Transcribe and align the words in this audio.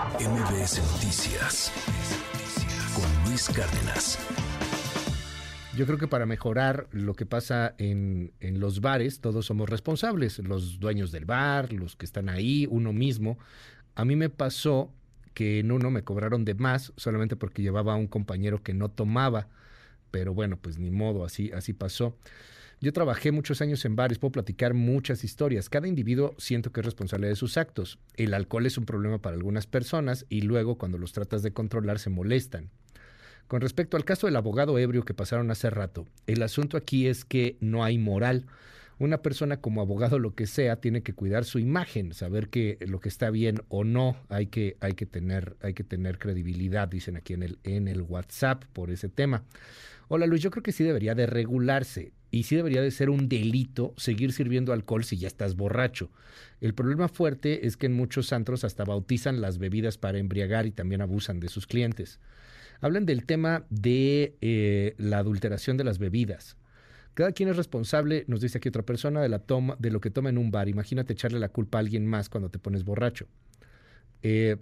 MBS 0.00 0.80
Noticias 0.92 1.70
con 2.94 3.28
Luis 3.28 3.50
Cárdenas. 3.50 4.18
Yo 5.76 5.84
creo 5.84 5.98
que 5.98 6.08
para 6.08 6.24
mejorar 6.24 6.88
lo 6.90 7.12
que 7.12 7.26
pasa 7.26 7.74
en, 7.76 8.32
en, 8.40 8.60
los 8.60 8.80
bares, 8.80 9.20
todos 9.20 9.44
somos 9.44 9.68
responsables, 9.68 10.38
los 10.38 10.80
dueños 10.80 11.12
del 11.12 11.26
bar, 11.26 11.74
los 11.74 11.96
que 11.96 12.06
están 12.06 12.30
ahí, 12.30 12.66
uno 12.70 12.94
mismo. 12.94 13.38
A 13.94 14.06
mí 14.06 14.16
me 14.16 14.30
pasó 14.30 14.90
que 15.34 15.58
en 15.58 15.70
uno 15.70 15.90
me 15.90 16.02
cobraron 16.02 16.46
de 16.46 16.54
más 16.54 16.94
solamente 16.96 17.36
porque 17.36 17.60
llevaba 17.60 17.92
a 17.92 17.96
un 17.96 18.06
compañero 18.06 18.62
que 18.62 18.72
no 18.72 18.88
tomaba, 18.88 19.48
pero 20.10 20.32
bueno, 20.32 20.56
pues 20.56 20.78
ni 20.78 20.90
modo, 20.90 21.26
así, 21.26 21.52
así 21.52 21.74
pasó. 21.74 22.16
Yo 22.82 22.94
trabajé 22.94 23.30
muchos 23.30 23.60
años 23.60 23.84
en 23.84 23.94
bares, 23.94 24.18
puedo 24.18 24.32
platicar 24.32 24.72
muchas 24.72 25.22
historias. 25.22 25.68
Cada 25.68 25.86
individuo 25.86 26.34
siento 26.38 26.72
que 26.72 26.80
es 26.80 26.86
responsable 26.86 27.28
de 27.28 27.36
sus 27.36 27.58
actos. 27.58 27.98
El 28.16 28.32
alcohol 28.32 28.64
es 28.64 28.78
un 28.78 28.86
problema 28.86 29.18
para 29.18 29.36
algunas 29.36 29.66
personas 29.66 30.24
y 30.30 30.40
luego 30.40 30.78
cuando 30.78 30.96
los 30.96 31.12
tratas 31.12 31.42
de 31.42 31.52
controlar 31.52 31.98
se 31.98 32.08
molestan. 32.08 32.70
Con 33.48 33.60
respecto 33.60 33.98
al 33.98 34.06
caso 34.06 34.26
del 34.26 34.36
abogado 34.36 34.78
ebrio 34.78 35.04
que 35.04 35.12
pasaron 35.12 35.50
hace 35.50 35.68
rato, 35.68 36.06
el 36.26 36.42
asunto 36.42 36.78
aquí 36.78 37.06
es 37.06 37.26
que 37.26 37.58
no 37.60 37.84
hay 37.84 37.98
moral. 37.98 38.46
Una 38.98 39.20
persona 39.20 39.60
como 39.60 39.82
abogado, 39.82 40.18
lo 40.18 40.34
que 40.34 40.46
sea, 40.46 40.76
tiene 40.76 41.02
que 41.02 41.12
cuidar 41.12 41.44
su 41.44 41.58
imagen, 41.58 42.14
saber 42.14 42.48
que 42.48 42.78
lo 42.80 43.00
que 43.00 43.10
está 43.10 43.28
bien 43.28 43.60
o 43.68 43.84
no, 43.84 44.16
hay 44.30 44.46
que, 44.46 44.78
hay 44.80 44.94
que, 44.94 45.04
tener, 45.04 45.56
hay 45.60 45.74
que 45.74 45.84
tener 45.84 46.18
credibilidad, 46.18 46.88
dicen 46.88 47.18
aquí 47.18 47.34
en 47.34 47.42
el, 47.42 47.58
en 47.62 47.88
el 47.88 48.00
WhatsApp 48.00 48.64
por 48.72 48.90
ese 48.90 49.10
tema. 49.10 49.44
Hola 50.08 50.26
Luis, 50.26 50.42
yo 50.42 50.50
creo 50.50 50.62
que 50.62 50.72
sí 50.72 50.82
debería 50.82 51.14
de 51.14 51.26
regularse 51.26 52.12
y 52.30 52.44
sí 52.44 52.56
debería 52.56 52.80
de 52.80 52.90
ser 52.90 53.10
un 53.10 53.28
delito 53.28 53.94
seguir 53.96 54.32
sirviendo 54.32 54.72
alcohol 54.72 55.04
si 55.04 55.16
ya 55.16 55.26
estás 55.26 55.56
borracho. 55.56 56.10
El 56.60 56.74
problema 56.74 57.08
fuerte 57.08 57.66
es 57.66 57.76
que 57.76 57.86
en 57.86 57.94
muchos 57.94 58.32
antros 58.32 58.64
hasta 58.64 58.84
bautizan 58.84 59.40
las 59.40 59.58
bebidas 59.58 59.98
para 59.98 60.18
embriagar 60.18 60.66
y 60.66 60.70
también 60.70 61.00
abusan 61.00 61.40
de 61.40 61.48
sus 61.48 61.66
clientes. 61.66 62.20
Hablan 62.80 63.04
del 63.04 63.26
tema 63.26 63.64
de 63.68 64.36
eh, 64.40 64.94
la 64.98 65.18
adulteración 65.18 65.76
de 65.76 65.84
las 65.84 65.98
bebidas. 65.98 66.56
Cada 67.14 67.32
quien 67.32 67.48
es 67.48 67.56
responsable, 67.56 68.24
nos 68.28 68.40
dice 68.40 68.58
aquí 68.58 68.68
otra 68.68 68.84
persona, 68.84 69.20
de, 69.20 69.28
la 69.28 69.40
toma, 69.40 69.76
de 69.78 69.90
lo 69.90 70.00
que 70.00 70.10
toma 70.10 70.30
en 70.30 70.38
un 70.38 70.50
bar. 70.50 70.68
Imagínate 70.68 71.12
echarle 71.12 71.40
la 71.40 71.48
culpa 71.48 71.78
a 71.78 71.80
alguien 71.80 72.06
más 72.06 72.28
cuando 72.28 72.48
te 72.50 72.58
pones 72.58 72.84
borracho. 72.84 73.26
Eh, 74.22 74.56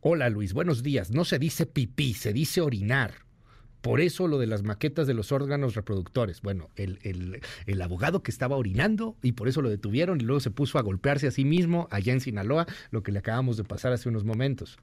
hola 0.00 0.30
Luis, 0.30 0.52
buenos 0.52 0.82
días. 0.82 1.10
No 1.10 1.24
se 1.24 1.38
dice 1.38 1.66
pipí, 1.66 2.14
se 2.14 2.32
dice 2.32 2.60
orinar. 2.60 3.29
Por 3.80 4.00
eso 4.00 4.28
lo 4.28 4.38
de 4.38 4.46
las 4.46 4.62
maquetas 4.62 5.06
de 5.06 5.14
los 5.14 5.32
órganos 5.32 5.74
reproductores. 5.74 6.42
Bueno, 6.42 6.68
el, 6.76 6.98
el, 7.02 7.40
el, 7.66 7.82
abogado 7.82 8.22
que 8.22 8.30
estaba 8.30 8.56
orinando 8.56 9.16
y 9.22 9.32
por 9.32 9.48
eso 9.48 9.62
lo 9.62 9.70
detuvieron 9.70 10.20
y 10.20 10.24
luego 10.24 10.40
se 10.40 10.50
puso 10.50 10.78
a 10.78 10.82
golpearse 10.82 11.26
a 11.26 11.30
sí 11.30 11.44
mismo 11.44 11.88
allá 11.90 12.12
en 12.12 12.20
Sinaloa, 12.20 12.66
lo 12.90 13.02
que 13.02 13.12
le 13.12 13.20
acabamos 13.20 13.56
de 13.56 13.64
pasar 13.64 13.92
hace 13.92 14.08
unos 14.08 14.24
momentos. 14.24 14.78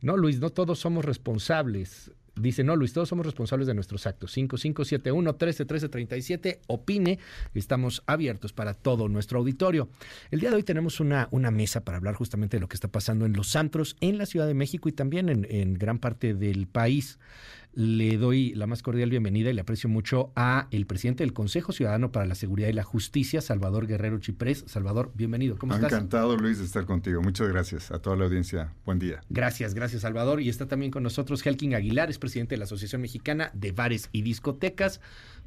No, 0.00 0.16
Luis, 0.16 0.40
no 0.40 0.50
todos 0.50 0.78
somos 0.78 1.04
responsables. 1.04 2.10
Dice, 2.36 2.64
no, 2.64 2.74
Luis, 2.74 2.92
todos 2.92 3.08
somos 3.08 3.24
responsables 3.24 3.66
de 3.68 3.74
nuestros 3.74 4.06
actos. 4.06 4.32
5571 4.32 5.30
131337 5.32 6.60
Opine. 6.66 7.18
Estamos 7.54 8.02
abiertos 8.06 8.52
para 8.52 8.74
todo 8.74 9.08
nuestro 9.08 9.38
auditorio. 9.38 9.88
El 10.30 10.40
día 10.40 10.50
de 10.50 10.56
hoy 10.56 10.62
tenemos 10.64 10.98
una, 10.98 11.28
una 11.30 11.50
mesa 11.50 11.84
para 11.84 11.98
hablar 11.98 12.14
justamente 12.14 12.56
de 12.56 12.60
lo 12.60 12.68
que 12.68 12.74
está 12.74 12.88
pasando 12.88 13.24
en 13.24 13.34
los 13.34 13.54
antros, 13.54 13.96
en 14.00 14.18
la 14.18 14.26
Ciudad 14.26 14.46
de 14.46 14.54
México 14.54 14.88
y 14.88 14.92
también 14.92 15.28
en, 15.28 15.46
en 15.48 15.74
gran 15.74 15.98
parte 15.98 16.34
del 16.34 16.66
país 16.66 17.18
le 17.74 18.16
doy 18.18 18.54
la 18.54 18.66
más 18.66 18.82
cordial 18.82 19.10
bienvenida 19.10 19.50
y 19.50 19.52
le 19.52 19.60
aprecio 19.60 19.88
mucho 19.88 20.32
a 20.36 20.68
el 20.70 20.86
presidente 20.86 21.24
del 21.24 21.32
Consejo 21.32 21.72
Ciudadano 21.72 22.12
para 22.12 22.26
la 22.26 22.34
Seguridad 22.34 22.68
y 22.68 22.72
la 22.72 22.84
Justicia, 22.84 23.40
Salvador 23.40 23.86
Guerrero 23.86 24.18
Chiprés. 24.18 24.64
Salvador, 24.66 25.10
bienvenido. 25.14 25.58
¿Cómo 25.58 25.74
estás? 25.74 25.92
Encantado, 25.92 26.36
Luis, 26.36 26.58
de 26.58 26.64
estar 26.64 26.86
contigo. 26.86 27.20
Muchas 27.22 27.48
gracias 27.48 27.90
a 27.90 27.98
toda 27.98 28.16
la 28.16 28.24
audiencia. 28.26 28.72
Buen 28.84 28.98
día. 28.98 29.22
Gracias, 29.28 29.74
gracias, 29.74 30.02
Salvador. 30.02 30.40
Y 30.40 30.48
está 30.48 30.66
también 30.66 30.92
con 30.92 31.02
nosotros 31.02 31.44
Helkin 31.44 31.74
Aguilar, 31.74 32.10
es 32.10 32.18
presidente 32.18 32.54
de 32.54 32.58
la 32.58 32.64
Asociación 32.64 33.02
Mexicana 33.02 33.50
de 33.54 33.72
Bares 33.72 34.08
y 34.12 34.22
Discotecas 34.22 35.00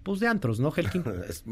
pues 0.04 0.20
de 0.20 0.28
antros, 0.28 0.60
¿no, 0.60 0.74
Helkin? 0.76 1.04
es, 1.30 1.44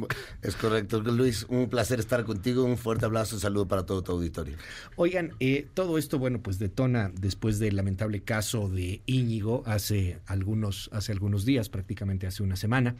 es, 0.42 0.56
correcto, 0.56 1.02
Luis. 1.02 1.46
Un 1.50 1.70
placer 1.70 2.00
estar 2.00 2.24
contigo. 2.24 2.64
Un 2.64 2.78
fuerte 2.78 3.06
abrazo, 3.06 3.36
un 3.36 3.42
saludo 3.42 3.68
para 3.68 3.86
todo 3.86 4.04
tu 4.04 4.14
auditorio. 4.14 4.58
Oigan, 4.96 5.34
eh, 5.40 5.68
todo 5.74 5.98
esto, 5.98 6.20
bueno, 6.20 6.42
pues 6.42 6.60
detona 6.60 7.12
después 7.20 7.60
del 7.60 7.76
lamentable 7.76 8.24
caso 8.24 8.70
de 8.70 9.02
Íñigo 9.06 9.64
hace 9.66 10.20
algunos, 10.26 10.90
hace 10.94 11.12
algunos 11.12 11.46
días, 11.46 11.70
prácticamente 11.70 12.28
hace 12.28 12.44
una 12.44 12.56
semana. 12.56 12.96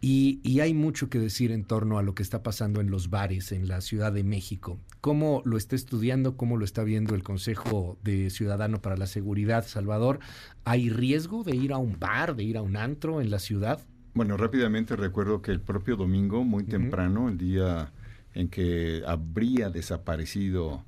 Y, 0.00 0.40
y, 0.44 0.60
hay 0.60 0.74
mucho 0.74 1.08
que 1.08 1.18
decir 1.18 1.50
en 1.50 1.64
torno 1.64 1.98
a 1.98 2.02
lo 2.02 2.14
que 2.14 2.22
está 2.22 2.44
pasando 2.44 2.80
en 2.80 2.88
los 2.88 3.10
bares 3.10 3.50
en 3.50 3.66
la 3.66 3.80
Ciudad 3.80 4.12
de 4.12 4.22
México. 4.22 4.78
¿Cómo 5.00 5.42
lo 5.44 5.56
está 5.56 5.74
estudiando? 5.74 6.36
¿Cómo 6.36 6.56
lo 6.56 6.64
está 6.64 6.84
viendo 6.84 7.16
el 7.16 7.24
Consejo 7.24 7.98
de 8.04 8.30
Ciudadano 8.30 8.80
para 8.80 8.96
la 8.96 9.08
Seguridad, 9.08 9.66
Salvador? 9.66 10.20
¿Hay 10.64 10.88
riesgo 10.88 11.42
de 11.42 11.56
ir 11.56 11.72
a 11.72 11.78
un 11.78 11.98
bar, 11.98 12.36
de 12.36 12.44
ir 12.44 12.56
a 12.56 12.62
un 12.62 12.76
antro 12.76 13.20
en 13.20 13.30
la 13.30 13.40
ciudad? 13.40 13.80
Bueno, 14.18 14.36
rápidamente 14.36 14.96
recuerdo 14.96 15.42
que 15.42 15.52
el 15.52 15.60
propio 15.60 15.94
domingo, 15.94 16.42
muy 16.42 16.64
temprano, 16.64 17.28
el 17.28 17.38
día 17.38 17.92
en 18.34 18.48
que 18.48 19.04
habría 19.06 19.70
desaparecido 19.70 20.82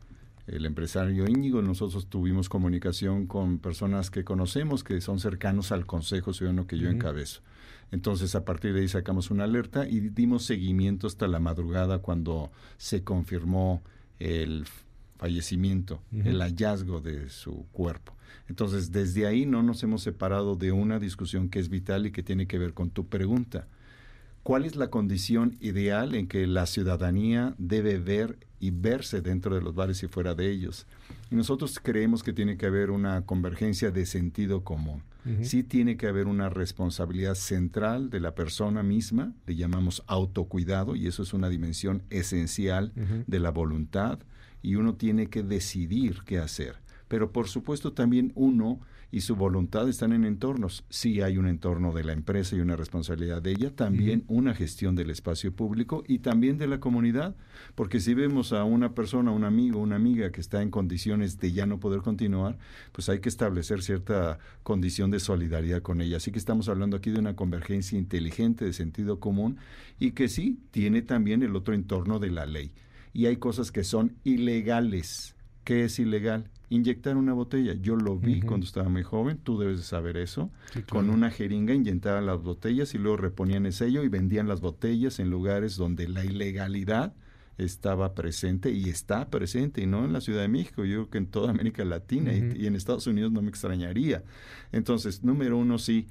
el 0.48 0.66
empresario 0.66 1.28
Íñigo, 1.28 1.62
nosotros 1.62 2.08
tuvimos 2.08 2.48
comunicación 2.48 3.28
con 3.28 3.60
personas 3.60 4.10
que 4.10 4.24
conocemos, 4.24 4.82
que 4.82 5.00
son 5.00 5.20
cercanos 5.20 5.70
al 5.70 5.86
Consejo 5.86 6.32
Ciudadano 6.32 6.66
que 6.66 6.76
yo 6.76 6.88
encabezo. 6.90 7.40
Entonces, 7.92 8.34
a 8.34 8.44
partir 8.44 8.74
de 8.74 8.80
ahí 8.80 8.88
sacamos 8.88 9.30
una 9.30 9.44
alerta 9.44 9.86
y 9.88 10.00
dimos 10.00 10.44
seguimiento 10.44 11.06
hasta 11.06 11.28
la 11.28 11.38
madrugada 11.38 12.00
cuando 12.00 12.50
se 12.78 13.04
confirmó 13.04 13.80
el 14.19 14.66
fallecimiento, 15.19 16.02
el 16.10 16.40
hallazgo 16.40 17.00
de 17.00 17.30
su 17.30 17.64
cuerpo. 17.70 18.12
Entonces, 18.48 18.92
desde 18.92 19.26
ahí 19.26 19.46
no 19.46 19.62
nos 19.62 19.82
hemos 19.82 20.02
separado 20.02 20.56
de 20.56 20.72
una 20.72 20.98
discusión 20.98 21.48
que 21.48 21.58
es 21.58 21.68
vital 21.68 22.06
y 22.06 22.12
que 22.12 22.22
tiene 22.22 22.46
que 22.46 22.58
ver 22.58 22.74
con 22.74 22.91
tu 22.91 23.06
pregunta. 23.06 23.66
¿Cuál 24.42 24.64
es 24.64 24.74
la 24.74 24.88
condición 24.88 25.56
ideal 25.60 26.14
en 26.14 26.26
que 26.26 26.46
la 26.46 26.64
ciudadanía 26.66 27.54
debe 27.58 27.98
ver 27.98 28.38
y 28.58 28.70
verse 28.70 29.20
dentro 29.20 29.54
de 29.54 29.60
los 29.60 29.74
bares 29.74 30.02
y 30.02 30.08
fuera 30.08 30.34
de 30.34 30.50
ellos? 30.50 30.86
Y 31.30 31.34
nosotros 31.34 31.78
creemos 31.82 32.22
que 32.22 32.32
tiene 32.32 32.56
que 32.56 32.66
haber 32.66 32.90
una 32.90 33.22
convergencia 33.26 33.90
de 33.90 34.06
sentido 34.06 34.64
común. 34.64 35.02
Sí 35.42 35.62
tiene 35.62 35.98
que 35.98 36.06
haber 36.06 36.26
una 36.26 36.48
responsabilidad 36.48 37.34
central 37.34 38.08
de 38.08 38.20
la 38.20 38.34
persona 38.34 38.82
misma, 38.82 39.34
le 39.46 39.54
llamamos 39.54 40.02
autocuidado, 40.06 40.96
y 40.96 41.06
eso 41.06 41.22
es 41.22 41.34
una 41.34 41.50
dimensión 41.50 42.02
esencial 42.08 42.92
de 43.26 43.38
la 43.38 43.50
voluntad, 43.50 44.20
y 44.62 44.76
uno 44.76 44.94
tiene 44.94 45.26
que 45.26 45.42
decidir 45.42 46.20
qué 46.24 46.38
hacer. 46.38 46.76
Pero 47.10 47.32
por 47.32 47.48
supuesto 47.48 47.93
también 47.93 48.31
uno 48.37 48.78
y 49.10 49.22
su 49.22 49.34
voluntad 49.34 49.88
están 49.88 50.12
en 50.12 50.25
entornos. 50.25 50.84
Sí 50.91 51.22
hay 51.22 51.38
un 51.38 51.48
entorno 51.48 51.93
de 51.93 52.04
la 52.04 52.12
empresa 52.12 52.54
y 52.54 52.60
una 52.60 52.76
responsabilidad 52.76 53.43
de 53.43 53.50
ella, 53.50 53.75
también 53.75 54.22
una 54.28 54.54
gestión 54.54 54.94
del 54.94 55.10
espacio 55.10 55.53
público 55.53 56.04
y 56.06 56.20
también 56.20 56.56
de 56.56 56.69
la 56.69 56.78
comunidad, 56.78 57.34
porque 57.75 57.99
si 57.99 58.15
vemos 58.15 58.53
a 58.53 58.62
una 58.62 58.94
persona, 58.94 59.32
un 59.32 59.43
amigo, 59.43 59.81
una 59.81 59.97
amiga 59.97 60.31
que 60.31 60.41
está 60.41 60.62
en 60.62 60.70
condiciones 60.70 61.41
de 61.41 61.50
ya 61.50 61.66
no 61.66 61.81
poder 61.81 62.03
continuar, 62.03 62.59
pues 62.93 63.09
hay 63.09 63.19
que 63.19 63.28
establecer 63.28 63.82
cierta 63.82 64.38
condición 64.62 65.10
de 65.10 65.19
solidaridad 65.19 65.82
con 65.82 66.03
ella. 66.03 66.19
Así 66.19 66.31
que 66.31 66.38
estamos 66.38 66.69
hablando 66.69 66.97
aquí 66.97 67.10
de 67.10 67.19
una 67.19 67.34
convergencia 67.34 67.99
inteligente 67.99 68.65
de 68.65 68.72
sentido 68.72 69.19
común 69.19 69.56
y 69.99 70.12
que 70.12 70.28
sí 70.28 70.60
tiene 70.70 71.03
también 71.03 71.43
el 71.43 71.56
otro 71.56 71.75
entorno 71.75 72.20
de 72.20 72.31
la 72.31 72.47
ley. 72.47 72.70
Y 73.12 73.26
hay 73.26 73.38
cosas 73.38 73.72
que 73.72 73.82
son 73.82 74.15
ilegales. 74.22 75.34
¿Qué 75.65 75.82
es 75.82 75.99
ilegal? 75.99 76.49
Inyectar 76.70 77.16
una 77.16 77.34
botella. 77.34 77.75
Yo 77.75 77.97
lo 77.97 78.19
vi 78.19 78.41
cuando 78.41 78.64
estaba 78.64 78.88
muy 78.88 79.03
joven, 79.03 79.38
tú 79.38 79.58
debes 79.58 79.78
de 79.78 79.82
saber 79.82 80.16
eso. 80.16 80.50
Con 80.88 81.10
una 81.10 81.31
jeringa 81.31 81.75
inyectaban 81.75 82.25
las 82.25 82.41
botellas 82.41 82.94
y 82.94 82.98
luego 82.98 83.19
reponían 83.19 83.66
el 83.66 83.72
sello 83.72 84.03
y 84.03 84.08
vendían 84.08 84.48
las 84.48 84.60
botellas 84.60 85.19
en 85.19 85.28
lugares 85.28 85.76
donde 85.76 86.08
la 86.08 86.25
ilegalidad 86.25 87.12
estaba 87.58 88.14
presente 88.14 88.70
y 88.70 88.88
está 88.88 89.28
presente, 89.28 89.82
y 89.82 89.86
no 89.86 90.06
en 90.06 90.14
la 90.14 90.22
Ciudad 90.22 90.41
de 90.41 90.48
México, 90.48 90.84
yo 90.84 90.94
creo 90.94 91.10
que 91.10 91.19
en 91.19 91.26
toda 91.26 91.50
América 91.50 91.84
Latina 91.84 92.32
y, 92.32 92.62
y 92.62 92.66
en 92.66 92.75
Estados 92.75 93.06
Unidos 93.06 93.32
no 93.32 93.43
me 93.43 93.50
extrañaría. 93.50 94.22
Entonces, 94.72 95.22
número 95.25 95.58
uno, 95.58 95.76
sí, 95.76 96.06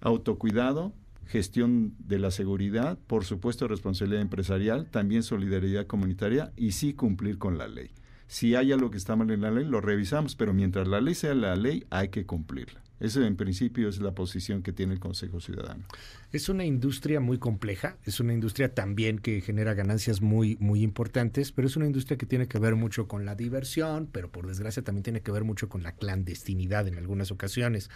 autocuidado, 0.00 0.94
gestión 1.26 1.94
de 1.98 2.18
la 2.18 2.30
seguridad, 2.30 2.98
por 3.06 3.24
supuesto 3.24 3.68
responsabilidad 3.68 4.22
empresarial, 4.22 4.86
también 4.86 5.22
solidaridad 5.22 5.86
comunitaria 5.86 6.52
y 6.56 6.72
sí 6.72 6.94
cumplir 6.94 7.36
con 7.36 7.58
la 7.58 7.68
ley. 7.68 7.90
Si 8.26 8.54
hay 8.54 8.72
algo 8.72 8.90
que 8.90 8.98
está 8.98 9.16
mal 9.16 9.30
en 9.30 9.42
la 9.42 9.50
ley, 9.50 9.64
lo 9.64 9.80
revisamos, 9.80 10.34
pero 10.36 10.52
mientras 10.52 10.88
la 10.88 11.00
ley 11.00 11.14
sea 11.14 11.34
la 11.34 11.54
ley, 11.56 11.84
hay 11.90 12.08
que 12.08 12.26
cumplirla. 12.26 12.82
Esa 12.98 13.26
en 13.26 13.36
principio 13.36 13.90
es 13.90 14.00
la 14.00 14.12
posición 14.12 14.62
que 14.62 14.72
tiene 14.72 14.94
el 14.94 15.00
Consejo 15.00 15.40
Ciudadano. 15.40 15.84
Es 16.32 16.48
una 16.48 16.64
industria 16.64 17.20
muy 17.20 17.38
compleja, 17.38 17.98
es 18.04 18.20
una 18.20 18.32
industria 18.32 18.74
también 18.74 19.18
que 19.18 19.42
genera 19.42 19.74
ganancias 19.74 20.22
muy, 20.22 20.56
muy 20.60 20.82
importantes, 20.82 21.52
pero 21.52 21.68
es 21.68 21.76
una 21.76 21.86
industria 21.86 22.16
que 22.16 22.24
tiene 22.24 22.48
que 22.48 22.58
ver 22.58 22.74
mucho 22.74 23.06
con 23.06 23.26
la 23.26 23.34
diversión, 23.34 24.08
pero 24.10 24.32
por 24.32 24.46
desgracia 24.46 24.82
también 24.82 25.02
tiene 25.02 25.20
que 25.20 25.30
ver 25.30 25.44
mucho 25.44 25.68
con 25.68 25.82
la 25.82 25.92
clandestinidad 25.92 26.88
en 26.88 26.96
algunas 26.96 27.30
ocasiones. 27.30 27.90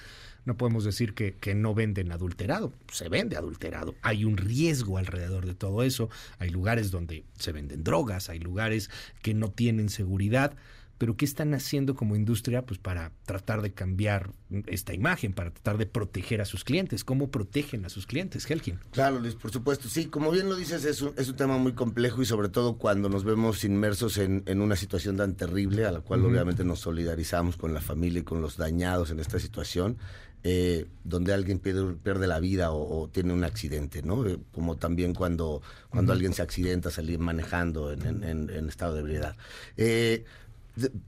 No 0.44 0.58
podemos 0.58 0.85
decir 0.85 1.14
que, 1.14 1.35
que 1.35 1.55
no 1.55 1.75
venden 1.75 2.12
adulterado, 2.12 2.75
se 2.93 3.08
vende 3.08 3.37
adulterado. 3.37 3.94
Hay 4.02 4.26
un 4.26 4.37
riesgo 4.37 4.99
alrededor 4.99 5.47
de 5.47 5.55
todo 5.55 5.82
eso, 5.82 6.11
hay 6.38 6.50
lugares 6.50 6.91
donde 6.91 7.25
se 7.38 7.52
venden 7.52 7.85
drogas, 7.85 8.29
hay 8.29 8.38
lugares 8.38 8.91
que 9.23 9.32
no 9.32 9.50
tienen 9.50 9.88
seguridad 9.88 10.56
pero 11.00 11.17
¿qué 11.17 11.25
están 11.25 11.55
haciendo 11.55 11.94
como 11.94 12.14
industria 12.14 12.67
pues 12.67 12.79
para 12.79 13.12
tratar 13.25 13.62
de 13.62 13.73
cambiar 13.73 14.32
esta 14.67 14.93
imagen, 14.93 15.32
para 15.32 15.50
tratar 15.50 15.79
de 15.79 15.87
proteger 15.87 16.43
a 16.43 16.44
sus 16.44 16.62
clientes? 16.62 17.05
¿Cómo 17.05 17.31
protegen 17.31 17.87
a 17.87 17.88
sus 17.88 18.06
clientes, 18.06 18.44
Helgin? 18.50 18.81
Claro, 18.91 19.19
Luis, 19.19 19.35
por 19.35 19.50
supuesto. 19.50 19.88
Sí, 19.88 20.08
como 20.08 20.31
bien 20.31 20.50
lo 20.50 20.56
dices, 20.56 20.85
es 20.85 21.00
un, 21.00 21.14
es 21.17 21.31
un 21.31 21.37
tema 21.37 21.56
muy 21.56 21.73
complejo 21.73 22.20
y 22.20 22.26
sobre 22.26 22.50
todo 22.50 22.76
cuando 22.76 23.08
nos 23.08 23.25
vemos 23.25 23.64
inmersos 23.64 24.19
en, 24.19 24.43
en 24.44 24.61
una 24.61 24.76
situación 24.76 25.17
tan 25.17 25.37
terrible, 25.37 25.87
a 25.87 25.93
la 25.93 26.00
cual 26.02 26.23
obviamente 26.23 26.64
nos 26.64 26.81
solidarizamos 26.81 27.56
con 27.56 27.73
la 27.73 27.81
familia 27.81 28.20
y 28.20 28.25
con 28.25 28.43
los 28.43 28.58
dañados 28.58 29.11
en 29.11 29.20
esta 29.20 29.38
situación. 29.38 29.97
Eh, 30.43 30.87
donde 31.05 31.35
alguien 31.35 31.58
pierde, 31.58 31.94
pierde 31.94 32.26
la 32.26 32.41
vida 32.41 32.73
o, 32.73 33.08
tiene 33.08 33.35
un 33.35 33.44
accidente, 33.44 34.02
¿no? 34.02 34.26
Eh, 34.26 34.38
como 34.52 34.76
también 34.76 35.12
cuando, 35.12 35.61
cuando 35.91 36.14
alguien 36.14 36.32
se 36.32 36.41
accidenta 36.41 36.91
salir 36.91 37.19
manejando 37.19 37.93
en, 37.93 38.25
en, 38.25 38.69
estado 38.69 38.94
de 38.94 39.00
ebriedad. 39.00 39.37
Eh, 39.76 40.25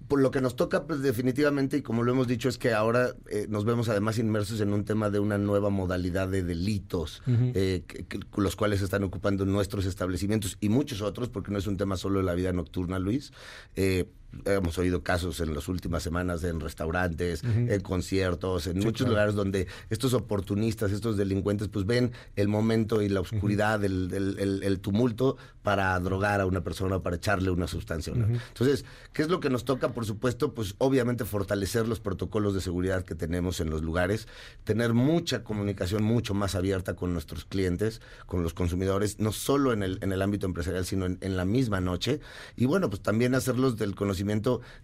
por 0.09 0.21
lo 0.21 0.31
que 0.31 0.41
nos 0.41 0.57
toca, 0.57 0.87
pues 0.87 1.01
definitivamente, 1.01 1.79
y 1.79 1.83
como 1.83 2.03
lo 2.03 2.13
hemos 2.13 2.27
dicho, 2.27 2.49
es 2.49 2.59
que 2.59 2.73
ahora 2.73 3.15
eh, 3.31 3.47
nos 3.49 3.65
vemos 3.65 3.89
además 3.89 4.19
inmersos 4.19 4.61
en 4.61 4.73
un 4.73 4.85
tema 4.85 5.11
de 5.11 5.19
una 5.19 5.39
nueva 5.39 5.71
modalidad 5.71 6.29
de 6.29 6.43
delitos, 6.43 7.23
eh, 7.27 7.85
los 8.37 8.57
cuales 8.57 8.83
están 8.83 9.05
ocupando 9.05 9.45
nuestros 9.45 9.87
establecimientos 9.87 10.59
y 10.61 10.69
muchos 10.69 11.03
otros, 11.03 11.29
porque 11.29 11.51
no 11.51 11.59
es 11.59 11.67
un 11.67 11.77
tema 11.77 11.97
solo 11.97 12.21
de 12.21 12.25
la 12.25 12.35
vida 12.35 12.53
nocturna, 12.53 12.99
Luis. 12.99 13.33
Eh, 13.77 14.07
hemos 14.45 14.79
oído 14.79 15.03
casos 15.03 15.41
en 15.41 15.55
las 15.55 15.69
últimas 15.69 16.03
semanas 16.03 16.43
en 16.45 16.61
restaurantes, 16.61 17.45
en 17.45 17.81
conciertos, 17.81 18.67
en 18.67 18.79
muchos 18.79 19.09
lugares 19.09 19.35
donde 19.35 19.67
estos 19.91 20.15
oportunistas, 20.15 20.93
estos 20.93 21.17
delincuentes, 21.17 21.69
pues 21.69 21.87
ven 21.87 22.13
el 22.37 22.49
momento 22.49 23.03
y 23.03 23.09
la 23.09 23.21
oscuridad, 23.21 23.85
el, 23.85 24.79
tumulto 24.81 25.37
para 25.63 25.99
drogar 26.01 26.41
a 26.41 26.47
una 26.47 26.65
persona, 26.65 27.01
para 27.01 27.17
echarle 27.17 27.51
una 27.51 27.67
sustancia. 27.67 28.13
Entonces, 28.13 28.85
¿qué 29.13 29.23
es 29.23 29.29
lo 29.29 29.41
que 29.41 29.51
nos 29.51 29.65
toca? 29.65 29.91
Por 29.91 30.07
supuesto, 30.07 30.55
pues 30.55 30.75
obviamente 30.79 31.25
fortalecer 31.25 31.87
los 31.87 32.01
protocolos 32.01 32.55
de 32.55 32.61
seguridad 32.61 33.05
que 33.05 33.15
tenemos 33.15 33.61
en 33.61 33.71
los 33.71 33.83
lugares, 33.83 34.27
tener 34.65 34.95
mucha 34.95 35.45
comunicación 35.45 36.03
mucho 36.03 36.35
más 36.35 36.55
abierta 36.55 36.95
con 36.95 37.13
nuestros 37.13 37.45
clientes, 37.45 38.01
con 38.27 38.43
los 38.43 38.55
consumidores, 38.55 39.21
no 39.21 39.33
solo 39.33 39.73
en 39.73 39.83
el, 39.83 39.99
en 40.03 40.13
el 40.13 40.23
ámbito 40.23 40.47
empresarial, 40.47 40.85
sino 40.85 41.07
en, 41.07 41.19
en 41.21 41.37
la 41.37 41.45
misma 41.45 41.81
noche. 41.81 42.21
Y 42.57 42.67
bueno, 42.67 42.91
pues 42.91 43.03
también 43.03 43.35
hacerlos 43.35 43.77
del 43.77 43.95
conocimiento 43.95 44.22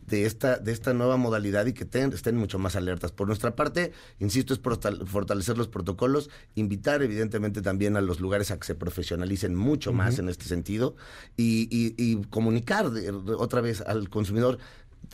de 0.07 0.27
esta, 0.27 0.59
de 0.59 0.73
esta 0.73 0.93
nueva 0.95 1.17
modalidad 1.17 1.67
y 1.67 1.73
que 1.73 1.85
estén 1.85 2.37
mucho 2.37 2.59
más 2.59 2.77
alertas. 2.77 3.13
Por 3.13 3.27
nuestra 3.27 3.55
parte, 3.55 3.93
insisto, 4.19 4.55
es 4.55 4.61
fortalecer 4.61 5.57
los 5.57 5.69
protocolos, 5.69 6.31
invitar 6.55 7.03
evidentemente 7.03 7.63
también 7.63 7.97
a 7.97 8.01
los 8.01 8.21
lugares 8.21 8.51
a 8.51 8.59
que 8.59 8.67
se 8.67 8.75
profesionalicen 8.75 9.55
mucho 9.55 9.93
más 9.93 10.19
en 10.19 10.29
este 10.29 10.45
sentido 10.45 10.97
y, 11.37 12.19
comunicar 12.31 12.91
otra 13.39 13.61
vez 13.61 13.81
al 13.81 14.09
consumidor 14.09 14.59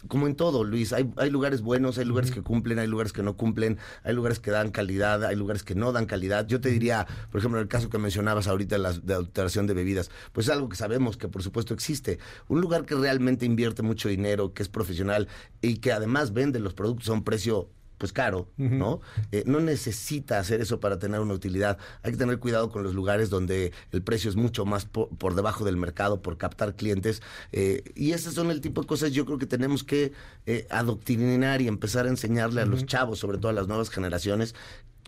como 0.09 0.27
en 0.27 0.35
todo, 0.35 0.65
Luis, 0.65 0.93
hay, 0.93 1.11
hay 1.17 1.31
lugares 1.31 1.63
buenos, 1.63 1.99
hay 1.99 2.05
lugares 2.05 2.31
que 2.31 2.43
cumplen, 2.43 2.79
hay 2.79 2.87
lugares 2.87 3.13
que 3.13 3.23
no 3.23 3.37
cumplen, 3.37 3.79
hay 4.03 4.15
lugares 4.15 4.41
que 4.41 4.51
dan 4.51 4.71
calidad, 4.71 5.25
hay 5.25 5.37
lugares 5.37 5.63
que 5.63 5.75
no 5.75 5.93
dan 5.93 6.07
calidad. 6.07 6.47
Yo 6.47 6.61
te 6.61 6.71
diría, 6.71 7.07
por 7.31 7.39
ejemplo, 7.39 7.59
en 7.59 7.63
el 7.63 7.69
caso 7.69 7.91
que 7.91 7.99
mencionabas 7.99 8.47
ahorita 8.47 8.79
la, 8.79 8.93
de 8.93 9.15
alteración 9.15 9.67
de 9.67 9.75
bebidas, 9.75 10.11
pues 10.33 10.47
es 10.47 10.53
algo 10.53 10.69
que 10.69 10.77
sabemos 10.77 11.17
que 11.17 11.29
por 11.29 11.43
supuesto 11.43 11.75
existe. 11.75 12.19
Un 12.49 12.61
lugar 12.61 12.85
que 12.85 12.95
realmente 12.95 13.47
invierte 13.47 13.83
mucho 13.83 14.09
dinero, 14.09 14.53
que 14.53 14.63
es 14.63 14.69
profesional 14.69 15.29
y 15.61 15.77
que 15.79 15.93
además 15.93 16.33
vende 16.33 16.59
los 16.61 16.75
productos 16.75 17.09
a 17.09 17.13
un 17.13 17.25
precio 17.25 17.69
pues 17.99 18.13
caro, 18.13 18.49
¿no? 18.57 19.01
Eh, 19.33 19.45
no 19.47 19.61
necesita 19.61 20.39
hacer 20.39 20.61
eso 20.61 20.81
para 20.81 20.99
tener 20.99 21.21
una 21.21 21.35
utilidad. 21.35 21.79
Hay 22.03 22.13
que 22.13 22.19
tener 22.19 22.39
cuidado 22.39 22.71
con 22.71 22.83
los 22.83 22.95
lugares 22.95 23.31
donde 23.31 23.73
el 23.93 24.03
precio 24.03 24.29
es 24.29 24.37
mucho 24.37 24.65
más 24.65 24.85
por, 24.85 25.35
debajo 25.35 25.65
del 25.65 25.77
mercado, 25.77 26.21
por 26.21 26.37
captar 26.37 26.75
clientes. 26.75 27.23
Eh, 27.53 27.83
y 27.95 28.13
ese 28.13 28.33
son 28.33 28.51
el 28.51 28.61
tipo 28.61 28.81
de 28.81 28.87
cosas 28.87 29.13
yo 29.13 29.25
creo 29.25 29.39
que 29.39 29.47
tenemos 29.47 29.85
que 29.85 30.13
eh, 30.47 30.67
adoctrinar 30.71 31.63
y 31.63 31.69
empezar 31.69 32.07
a 32.07 32.09
enseñarle 32.09 32.63
a 32.63 32.67
los 32.67 32.85
chavos, 32.87 33.19
sobre 33.19 33.39
todo 33.39 33.51
a 33.51 33.55
las 33.55 33.69
nuevas 33.69 33.91
generaciones, 33.91 34.55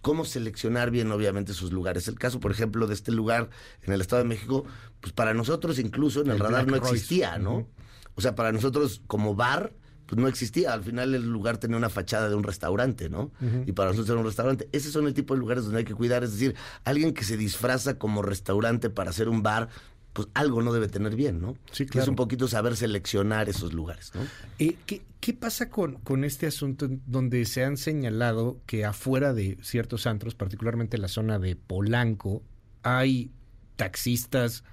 cómo 0.03 0.25
seleccionar 0.25 0.91
bien, 0.91 1.11
obviamente, 1.11 1.53
sus 1.53 1.73
lugares. 1.73 2.07
El 2.07 2.19
caso, 2.19 2.39
por 2.39 2.53
ejemplo, 2.53 2.87
de 2.87 2.95
este 2.95 3.11
lugar 3.11 3.51
en 3.83 3.93
el 3.93 4.01
Estado 4.01 4.23
de 4.23 4.29
México, 4.29 4.65
pues 5.01 5.13
para 5.13 5.35
nosotros 5.35 5.79
incluso 5.79 6.21
en 6.21 6.31
el, 6.31 6.39
radar 6.39 6.67
no 6.67 6.77
existía, 6.77 7.39
¿no? 7.39 7.67
O 8.15 8.21
sea, 8.21 8.35
para 8.35 8.53
nosotros 8.53 9.03
como 9.07 9.35
bar 9.35 9.73
pues 10.07 10.21
no 10.21 10.29
existía. 10.29 10.73
Al 10.73 10.83
final 10.83 11.15
el 11.15 11.29
lugar 11.29 11.59
tenía 11.59 11.77
una 11.77 11.91
fachada 11.91 12.29
de 12.29 12.35
un 12.35 12.45
restaurante, 12.45 13.09
¿no? 13.09 13.31
Y 13.67 13.73
para 13.73 13.91
nosotros 13.91 14.11
era 14.11 14.21
un 14.21 14.27
restaurante. 14.27 14.69
Ese 14.73 14.91
son 14.91 15.07
el 15.07 15.15
tipo 15.15 15.35
de 15.35 15.41
lugares 15.41 15.65
donde 15.65 15.81
hay 15.81 15.85
que 15.85 15.95
cuidar. 15.95 16.25
Es 16.25 16.33
decir, 16.33 16.55
alguien 16.85 17.13
que 17.13 17.25
se 17.25 17.37
disfraza 17.37 17.99
como 17.99 18.23
restaurante 18.23 18.91
para 18.91 19.11
hacer 19.11 19.29
un 19.29 19.43
bar, 19.43 19.69
pues 20.13 20.29
algo 20.35 20.63
no 20.63 20.73
debe 20.73 20.89
tener 20.89 21.15
bien, 21.15 21.41
¿no? 21.41 21.57
Sí, 21.73 21.85
claro. 21.85 22.05
Es 22.05 22.09
un 22.09 22.17
poquito 22.17 22.49
saber 22.49 22.77
seleccionar 22.77 23.49
esos 23.49 23.73
lugares, 23.75 24.13
¿no? 24.15 24.23
Eh, 24.59 24.77
¿qué, 24.87 25.03
¿qué, 25.21 25.35
pasa 25.35 25.69
con, 25.69 25.97
con 25.97 26.25
este 26.25 26.47
asunto 26.47 26.89
donde 27.07 27.45
se 27.45 27.65
han 27.65 27.77
señalado 27.77 28.61
que 28.65 28.87
afuera 28.87 29.35
de 29.35 29.59
ciertos 29.61 30.07
antros, 30.07 30.35
particularmente 30.35 30.97
en 30.97 31.03
la 31.03 31.09
zona 31.09 31.39
de 31.39 31.57
Polanco, 31.57 32.43
hay 32.83 33.31
taxistas, 33.77 34.65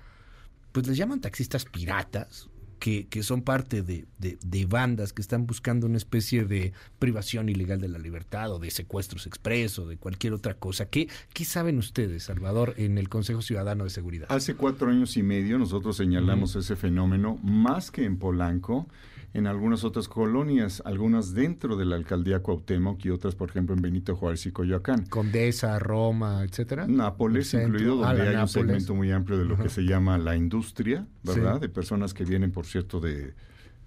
pues 0.72 0.88
les 0.88 0.96
llaman 0.96 1.20
taxistas 1.20 1.66
piratas, 1.66 2.50
que, 2.84 3.24
son 3.24 3.44
parte 3.44 3.82
de, 3.82 4.66
bandas 4.68 5.14
que 5.14 5.22
están 5.22 5.48
buscando 5.48 5.88
una 5.88 5.96
especie 5.96 6.44
de 6.44 6.74
privación 7.00 7.48
ilegal 7.48 7.80
de 7.80 7.88
la 7.88 7.98
libertad 7.98 8.52
o 8.52 8.60
de 8.60 8.72
secuestros 8.72 9.26
expresos 9.26 9.86
o 9.86 9.88
de 9.88 9.96
cualquier 9.96 10.34
otra 10.34 10.56
cosa. 10.56 10.88
¿Qué, 10.88 11.08
¿Qué 11.34 11.46
saben 11.46 11.78
ustedes, 11.78 12.24
Salvador, 12.24 12.74
en 12.76 12.98
el 12.98 13.08
Consejo 13.08 13.42
Ciudadano 13.42 13.86
de 13.86 13.90
Seguridad? 13.90 14.28
Hace 14.30 14.56
cuatro 14.56 14.90
años 14.90 15.16
y 15.16 15.24
medio 15.24 15.58
nosotros 15.58 15.96
señalamos 15.96 16.58
ese 16.58 16.76
fenómeno, 16.76 17.40
más 17.42 17.90
que 17.90 18.04
en 18.04 18.18
Polanco, 18.18 18.90
en 19.34 19.48
algunas 19.48 19.84
otras 19.84 20.08
colonias, 20.08 20.82
algunas 20.86 21.34
dentro 21.34 21.76
de 21.76 21.86
la 21.86 21.96
alcaldía 21.96 22.42
Cuauhtémoc 22.42 23.04
y 23.04 23.10
otras, 23.10 23.36
por 23.36 23.50
ejemplo, 23.50 23.76
en 23.76 23.82
Benito 23.82 24.16
Juárez 24.16 24.46
y 24.46 24.52
Coyoacán. 24.52 25.06
Condesa, 25.08 25.80
Roma, 25.80 26.44
etcétera. 26.44 26.86
Nápoles, 26.88 27.54
incluido, 27.54 27.96
donde 27.96 28.22
hay 28.28 28.36
un 28.36 28.48
segmento 28.48 28.94
muy 28.94 29.12
amplio 29.12 29.40
de 29.40 29.46
lo 29.46 29.58
que 29.58 29.70
se 29.70 29.82
llama 29.84 30.18
la 30.20 30.36
industria, 30.36 31.08
¿verdad? 31.24 31.60
De 31.60 31.70
personas 31.70 32.14
que 32.14 32.26
vienen, 32.26 32.52
por 32.52 32.68
cierto, 32.68 33.00
de, 33.00 33.34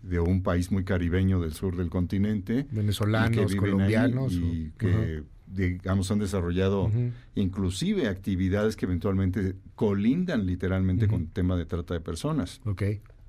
de 0.02 0.18
un 0.18 0.42
país 0.42 0.72
muy 0.72 0.84
caribeño 0.84 1.40
del 1.40 1.52
sur 1.52 1.76
del 1.76 1.90
continente. 1.90 2.66
Venezolanos, 2.72 3.54
colombianos. 3.54 4.32
y 4.32 4.72
que, 4.76 5.22
digamos, 5.46 6.10
han 6.10 6.18
desarrollado 6.18 6.90
inclusive 7.36 8.08
actividades 8.08 8.74
que 8.74 8.86
eventualmente 8.86 9.54
colindan 9.76 10.44
literalmente 10.44 11.06
con 11.06 11.22
el 11.22 11.30
tema 11.30 11.56
de 11.56 11.66
trata 11.66 11.94
de 11.94 12.00
personas. 12.00 12.60
Ok. 12.64 12.82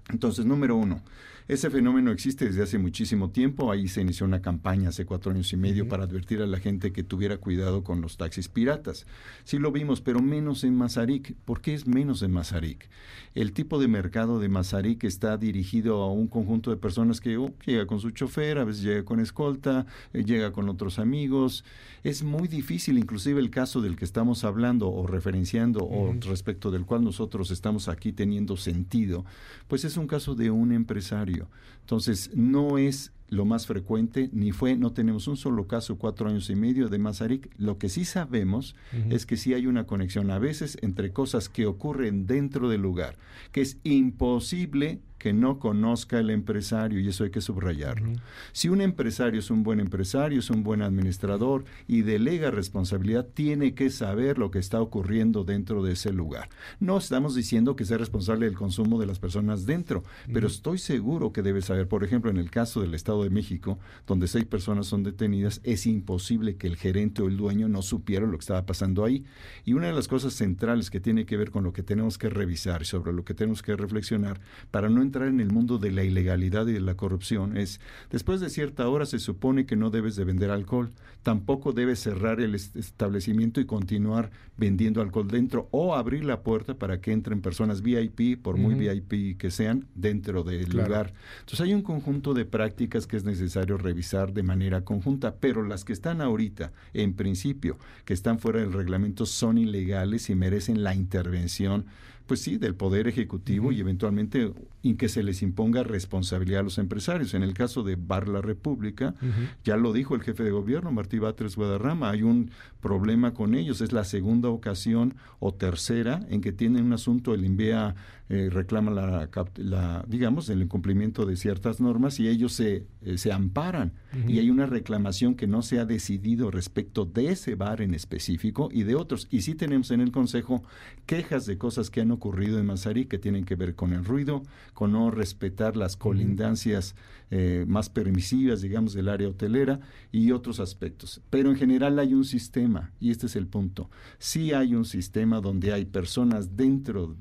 Entonces, 0.10 0.46
número 0.46 0.76
uno, 0.76 1.02
ese 1.48 1.70
fenómeno 1.70 2.12
existe 2.12 2.44
desde 2.44 2.64
hace 2.64 2.78
muchísimo 2.78 3.30
tiempo. 3.30 3.72
Ahí 3.72 3.88
se 3.88 4.02
inició 4.02 4.26
una 4.26 4.42
campaña 4.42 4.90
hace 4.90 5.06
cuatro 5.06 5.32
años 5.32 5.54
y 5.54 5.58
medio 5.58 5.88
para 5.88 6.04
advertir 6.04 6.42
a 6.42 6.48
la 6.48 6.60
gente 6.60 6.92
que 6.92 7.04
tuviera 7.04 7.38
cuidado 7.38 7.86
con 7.86 8.02
los 8.02 8.18
taxis 8.18 8.50
piratas. 8.50 9.06
Sí 9.46 9.58
lo 9.58 9.72
vimos, 9.72 10.02
pero 10.02 10.22
menos 10.22 10.66
en 10.66 10.76
Mazarik. 10.76 11.36
¿Por 11.46 11.62
qué 11.62 11.74
es 11.74 11.88
menos 11.88 12.22
en 12.22 12.32
Mazarik? 12.32 12.90
El 13.34 13.54
tipo 13.54 13.80
de 13.80 13.88
mercado 13.88 14.40
de 14.40 14.50
Mazarik 14.50 15.06
está 15.06 15.38
dirigido 15.38 16.02
a 16.04 16.12
un 16.12 16.28
conjunto 16.28 16.70
de 16.70 16.78
personas 16.78 17.22
que 17.22 17.38
oh, 17.38 17.54
llega 17.66 17.86
con 17.86 18.02
su 18.02 18.12
chofer, 18.12 18.58
a 18.58 18.66
veces 18.66 18.84
llega 18.84 19.06
con 19.06 19.22
escolta, 19.22 19.86
eh, 20.14 20.24
llega 20.26 20.52
con 20.52 20.68
otros 20.68 21.00
amigos. 21.00 21.64
Es 22.04 22.24
muy 22.24 22.48
difícil, 22.48 22.98
inclusive 22.98 23.40
el 23.40 23.52
caso 23.52 23.82
del 23.82 23.96
que 23.96 24.06
estamos 24.06 24.44
hablando 24.44 24.90
o 24.90 25.08
referenciando 25.08 25.86
o 25.86 26.14
respecto 26.22 26.72
del 26.72 26.86
cual 26.86 27.04
nosotros 27.04 27.52
estamos 27.52 27.88
aquí 27.88 28.12
teniendo 28.12 28.58
sentido, 28.58 29.26
pues 29.68 29.86
es 29.86 29.97
un 29.98 30.08
caso 30.08 30.36
de 30.36 30.52
un 30.52 30.72
empresario 30.72 31.50
entonces, 31.88 32.32
no 32.36 32.78
es 32.78 33.14
lo 33.30 33.46
más 33.46 33.66
frecuente, 33.66 34.30
ni 34.34 34.52
fue, 34.52 34.76
no 34.76 34.92
tenemos 34.92 35.30
un 35.30 35.38
solo 35.38 35.68
caso 35.68 35.98
cuatro 35.98 36.28
años 36.28 36.50
y 36.50 36.56
medio 36.56 36.90
de 36.90 36.98
Mazarik. 36.98 37.50
Lo 37.58 37.78
que 37.78 37.88
sí 37.88 38.04
sabemos 38.04 38.76
es 39.10 39.26
que 39.26 39.38
sí 39.38 39.54
hay 39.54 39.68
una 39.68 39.86
conexión 39.86 40.30
a 40.30 40.38
veces 40.38 40.78
entre 40.82 41.14
cosas 41.14 41.48
que 41.48 41.66
ocurren 41.66 42.28
dentro 42.28 42.68
del 42.68 42.82
lugar, 42.82 43.16
que 43.54 43.62
es 43.62 43.78
imposible 43.86 45.00
que 45.28 45.34
no 45.34 45.60
conozca 45.60 46.20
el 46.20 46.30
empresario 46.30 47.02
y 47.02 47.10
eso 47.10 47.26
hay 47.26 47.32
que 47.32 47.42
subrayarlo. 47.42 48.14
Si 48.54 48.70
un 48.70 48.80
empresario 48.80 49.42
es 49.42 49.52
un 49.52 49.62
buen 49.62 49.82
empresario, 49.82 50.40
es 50.40 50.50
un 50.50 50.64
buen 50.64 50.82
administrador 50.82 51.66
y 51.86 52.04
delega 52.04 52.50
responsabilidad, 52.50 53.28
tiene 53.34 53.74
que 53.74 53.90
saber 53.90 54.38
lo 54.38 54.52
que 54.52 54.60
está 54.60 54.80
ocurriendo 54.80 55.44
dentro 55.44 55.84
de 55.84 55.92
ese 55.92 56.14
lugar. 56.14 56.48
No 56.80 56.98
estamos 56.98 57.36
diciendo 57.36 57.76
que 57.76 57.84
sea 57.84 57.98
responsable 57.98 58.46
del 58.46 58.56
consumo 58.56 59.02
de 59.02 59.06
las 59.06 59.20
personas 59.20 59.66
dentro, 59.66 60.06
pero 60.32 60.48
estoy 60.48 60.78
seguro 60.78 61.34
que 61.34 61.42
debe 61.42 61.62
saber, 61.62 61.90
por 61.90 62.06
ejemplo, 62.06 62.32
en 62.32 62.38
el 62.38 62.50
caso 62.50 62.80
del 62.80 62.94
Estado 62.94 63.24
de 63.24 63.30
México, 63.30 63.80
donde 64.06 64.30
seis 64.30 64.46
personas 64.46 64.88
son 64.88 65.04
detenidas, 65.04 65.60
es 65.66 65.86
imposible 65.88 66.56
que 66.56 66.68
el 66.68 66.78
gerente 66.78 67.22
o 67.22 67.28
el 67.28 67.36
dueño 67.36 67.68
no 67.68 67.82
supiera 67.82 68.26
lo 68.26 68.38
que 68.38 68.44
estaba 68.44 68.66
pasando 68.66 69.04
ahí. 69.04 69.26
Y 69.66 69.74
una 69.74 69.88
de 69.88 69.94
las 69.94 70.08
cosas 70.08 70.36
centrales 70.36 70.90
que 70.90 71.02
tiene 71.02 71.26
que 71.26 71.36
ver 71.36 71.52
con 71.52 71.66
lo 71.66 71.74
que 71.74 71.84
tenemos 71.84 72.18
que 72.18 72.30
revisar 72.30 72.84
y 72.84 72.86
sobre 72.86 73.12
lo 73.12 73.26
que 73.26 73.34
tenemos 73.34 73.62
que 73.62 73.76
reflexionar 73.76 74.40
para 74.72 74.88
no 74.88 75.02
entrar 75.02 75.17
entrar 75.18 75.34
en 75.34 75.40
el 75.40 75.52
mundo 75.52 75.80
de 75.80 75.92
la 75.92 76.04
ilegalidad 76.04 76.68
y 76.68 76.74
de 76.74 76.80
la 76.80 76.96
corrupción 76.96 77.58
es, 77.58 77.80
después 78.12 78.40
de 78.40 78.52
cierta 78.52 78.88
hora 78.88 79.06
se 79.08 79.18
supone 79.18 79.66
que 79.66 79.76
no 79.76 79.90
debes 79.90 80.16
de 80.16 80.24
vender 80.24 80.52
alcohol, 80.52 80.92
tampoco 81.24 81.74
debes 81.74 82.00
cerrar 82.00 82.40
el 82.40 82.54
establecimiento 82.54 83.60
y 83.60 83.66
continuar 83.66 84.30
vendiendo 84.58 85.02
alcohol 85.02 85.28
dentro 85.28 85.70
o 85.72 85.96
abrir 85.96 86.24
la 86.24 86.42
puerta 86.42 86.76
para 86.76 87.02
que 87.02 87.12
entren 87.12 87.42
personas 87.42 87.82
VIP, 87.82 88.40
por 88.40 88.58
muy 88.58 88.76
VIP 88.76 89.38
que 89.40 89.50
sean, 89.50 89.88
dentro 89.96 90.44
del 90.44 90.70
lugar. 90.70 91.14
Entonces 91.40 91.62
hay 91.62 91.74
un 91.74 91.82
conjunto 91.82 92.36
de 92.36 92.46
prácticas 92.46 93.08
que 93.08 93.18
es 93.18 93.24
necesario 93.24 93.78
revisar 93.78 94.34
de 94.34 94.44
manera 94.44 94.82
conjunta, 94.82 95.36
pero 95.40 95.64
las 95.64 95.84
que 95.84 95.94
están 95.94 96.22
ahorita, 96.22 96.74
en 96.94 97.14
principio, 97.14 97.78
que 98.06 98.14
están 98.14 98.38
fuera 98.38 98.60
del 98.60 98.74
reglamento, 98.74 99.26
son 99.26 99.58
ilegales 99.58 100.30
y 100.30 100.36
merecen 100.36 100.84
la 100.84 100.94
intervención 100.94 101.86
pues 102.28 102.42
sí, 102.42 102.58
del 102.58 102.76
Poder 102.76 103.08
Ejecutivo 103.08 103.72
y 103.72 103.80
eventualmente 103.80 104.54
en 104.84 104.98
que 104.98 105.10
se 105.10 105.24
les 105.24 105.42
imponga 105.42 105.84
responsabilidad 105.84 106.60
a 106.60 106.64
los 106.64 106.78
empresarios. 106.78 107.34
En 107.34 107.42
el 107.42 107.54
caso 107.54 107.84
de 107.84 107.96
Bar 107.96 108.28
La 108.28 108.42
República, 108.42 109.16
ya 109.64 109.78
lo 109.78 109.94
dijo 109.94 110.14
el 110.14 110.22
jefe 110.22 110.44
de 110.44 110.52
gobierno, 110.52 110.92
Martí 110.92 111.20
Batres 111.20 111.56
Guadarrama, 111.56 112.10
hay 112.10 112.24
un 112.24 112.52
problema 112.82 113.34
con 113.34 113.56
ellos. 113.56 113.82
Es 113.82 113.92
la 113.92 114.04
segunda 114.04 114.50
ocasión 114.50 115.16
o 115.40 115.54
tercera 115.54 116.26
en 116.30 116.42
que 116.42 116.52
tienen 116.52 116.86
un 116.86 116.94
asunto, 116.94 117.34
el 117.34 117.46
INVEA 117.46 117.96
eh, 118.30 118.50
reclama 118.52 118.92
la, 118.92 119.30
la, 119.56 120.06
digamos, 120.08 120.50
el 120.50 120.62
incumplimiento 120.62 121.26
de 121.26 121.38
ciertas 121.38 121.80
normas 121.80 122.20
y 122.20 122.28
ellos 122.28 122.52
se, 122.52 122.86
eh, 123.02 123.18
se 123.18 123.32
amparan. 123.32 123.94
Y 124.28 124.40
hay 124.40 124.50
una 124.50 124.66
reclamación 124.66 125.36
que 125.36 125.48
no 125.48 125.62
se 125.62 125.80
ha 125.80 125.86
decidido 125.86 126.50
respecto 126.50 127.06
de 127.06 127.30
ese 127.30 127.56
bar 127.56 127.82
en 127.82 127.94
específico 127.94 128.70
y 128.72 128.84
de 128.84 128.96
otros. 128.96 129.28
Y 129.30 129.42
sí 129.42 129.54
tenemos 129.54 129.92
en 129.92 130.02
el 130.02 130.12
Consejo 130.12 130.64
quejas 131.06 131.46
de 131.46 131.58
cosas 131.58 131.92
que 131.92 132.02
han 132.02 132.10
ocurrido 132.12 132.60
en 132.60 132.66
Mazarí 132.66 133.06
que 133.06 133.20
tienen 133.20 133.46
que 133.46 133.56
ver 133.56 133.76
con 133.76 133.94
el 133.94 134.04
ruido, 134.04 134.42
con 134.74 134.92
no 134.94 135.12
respetar 135.12 135.78
las 135.78 135.98
colindancias 135.98 136.96
eh, 137.30 137.66
más 137.68 137.90
permisivas, 137.90 138.62
digamos, 138.62 138.94
del 138.94 139.10
área 139.10 139.28
hotelera 139.28 139.80
y 140.12 140.32
otros 140.32 140.60
aspectos. 140.60 141.22
Pero 141.30 141.50
en 141.50 141.58
general 141.58 142.00
hay 142.00 142.14
un 142.14 142.26
sistema, 142.26 142.92
y 143.00 143.12
este 143.12 143.28
es 143.28 143.36
el 143.36 143.48
punto. 143.48 143.90
Sí 144.18 144.52
hay 144.54 144.74
un 144.74 144.86
sistema 144.86 145.42
donde 145.42 145.74
hay 145.74 145.86
personas 145.86 146.56
dentro 146.58 147.16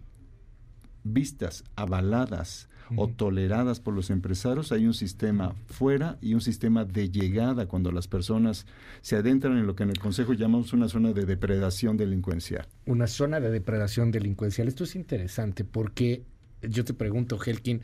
vistas, 1.13 1.65
avaladas 1.77 2.69
o 2.95 3.09
toleradas 3.09 3.81
por 3.81 3.95
los 3.95 4.11
empresarios, 4.11 4.71
hay 4.71 4.87
un 4.87 4.95
sistema 4.95 5.55
fuera 5.67 6.19
y 6.21 6.35
un 6.35 6.41
sistema 6.41 6.85
de 6.85 7.11
llegada 7.11 7.67
cuando 7.67 7.91
las 7.91 8.07
personas 8.07 8.67
se 9.01 9.17
adentran 9.17 9.59
en 9.59 9.67
lo 9.67 9.75
que 9.75 9.83
en 9.83 9.91
el 9.91 9.99
Consejo 9.99 10.35
llamamos 10.35 10.73
una 10.73 10.89
zona 10.89 11.13
de 11.13 11.25
depredación 11.25 11.97
delincuencial. 11.97 12.69
Una 12.85 13.07
zona 13.07 13.41
de 13.41 13.51
depredación 13.51 14.13
delincuencial. 14.13 14.69
Esto 14.69 14.85
es 14.85 14.95
interesante 14.95 15.65
porque 15.65 16.23
yo 16.63 16.85
te 16.85 16.95
pregunto, 16.95 17.39
Helkin, 17.45 17.83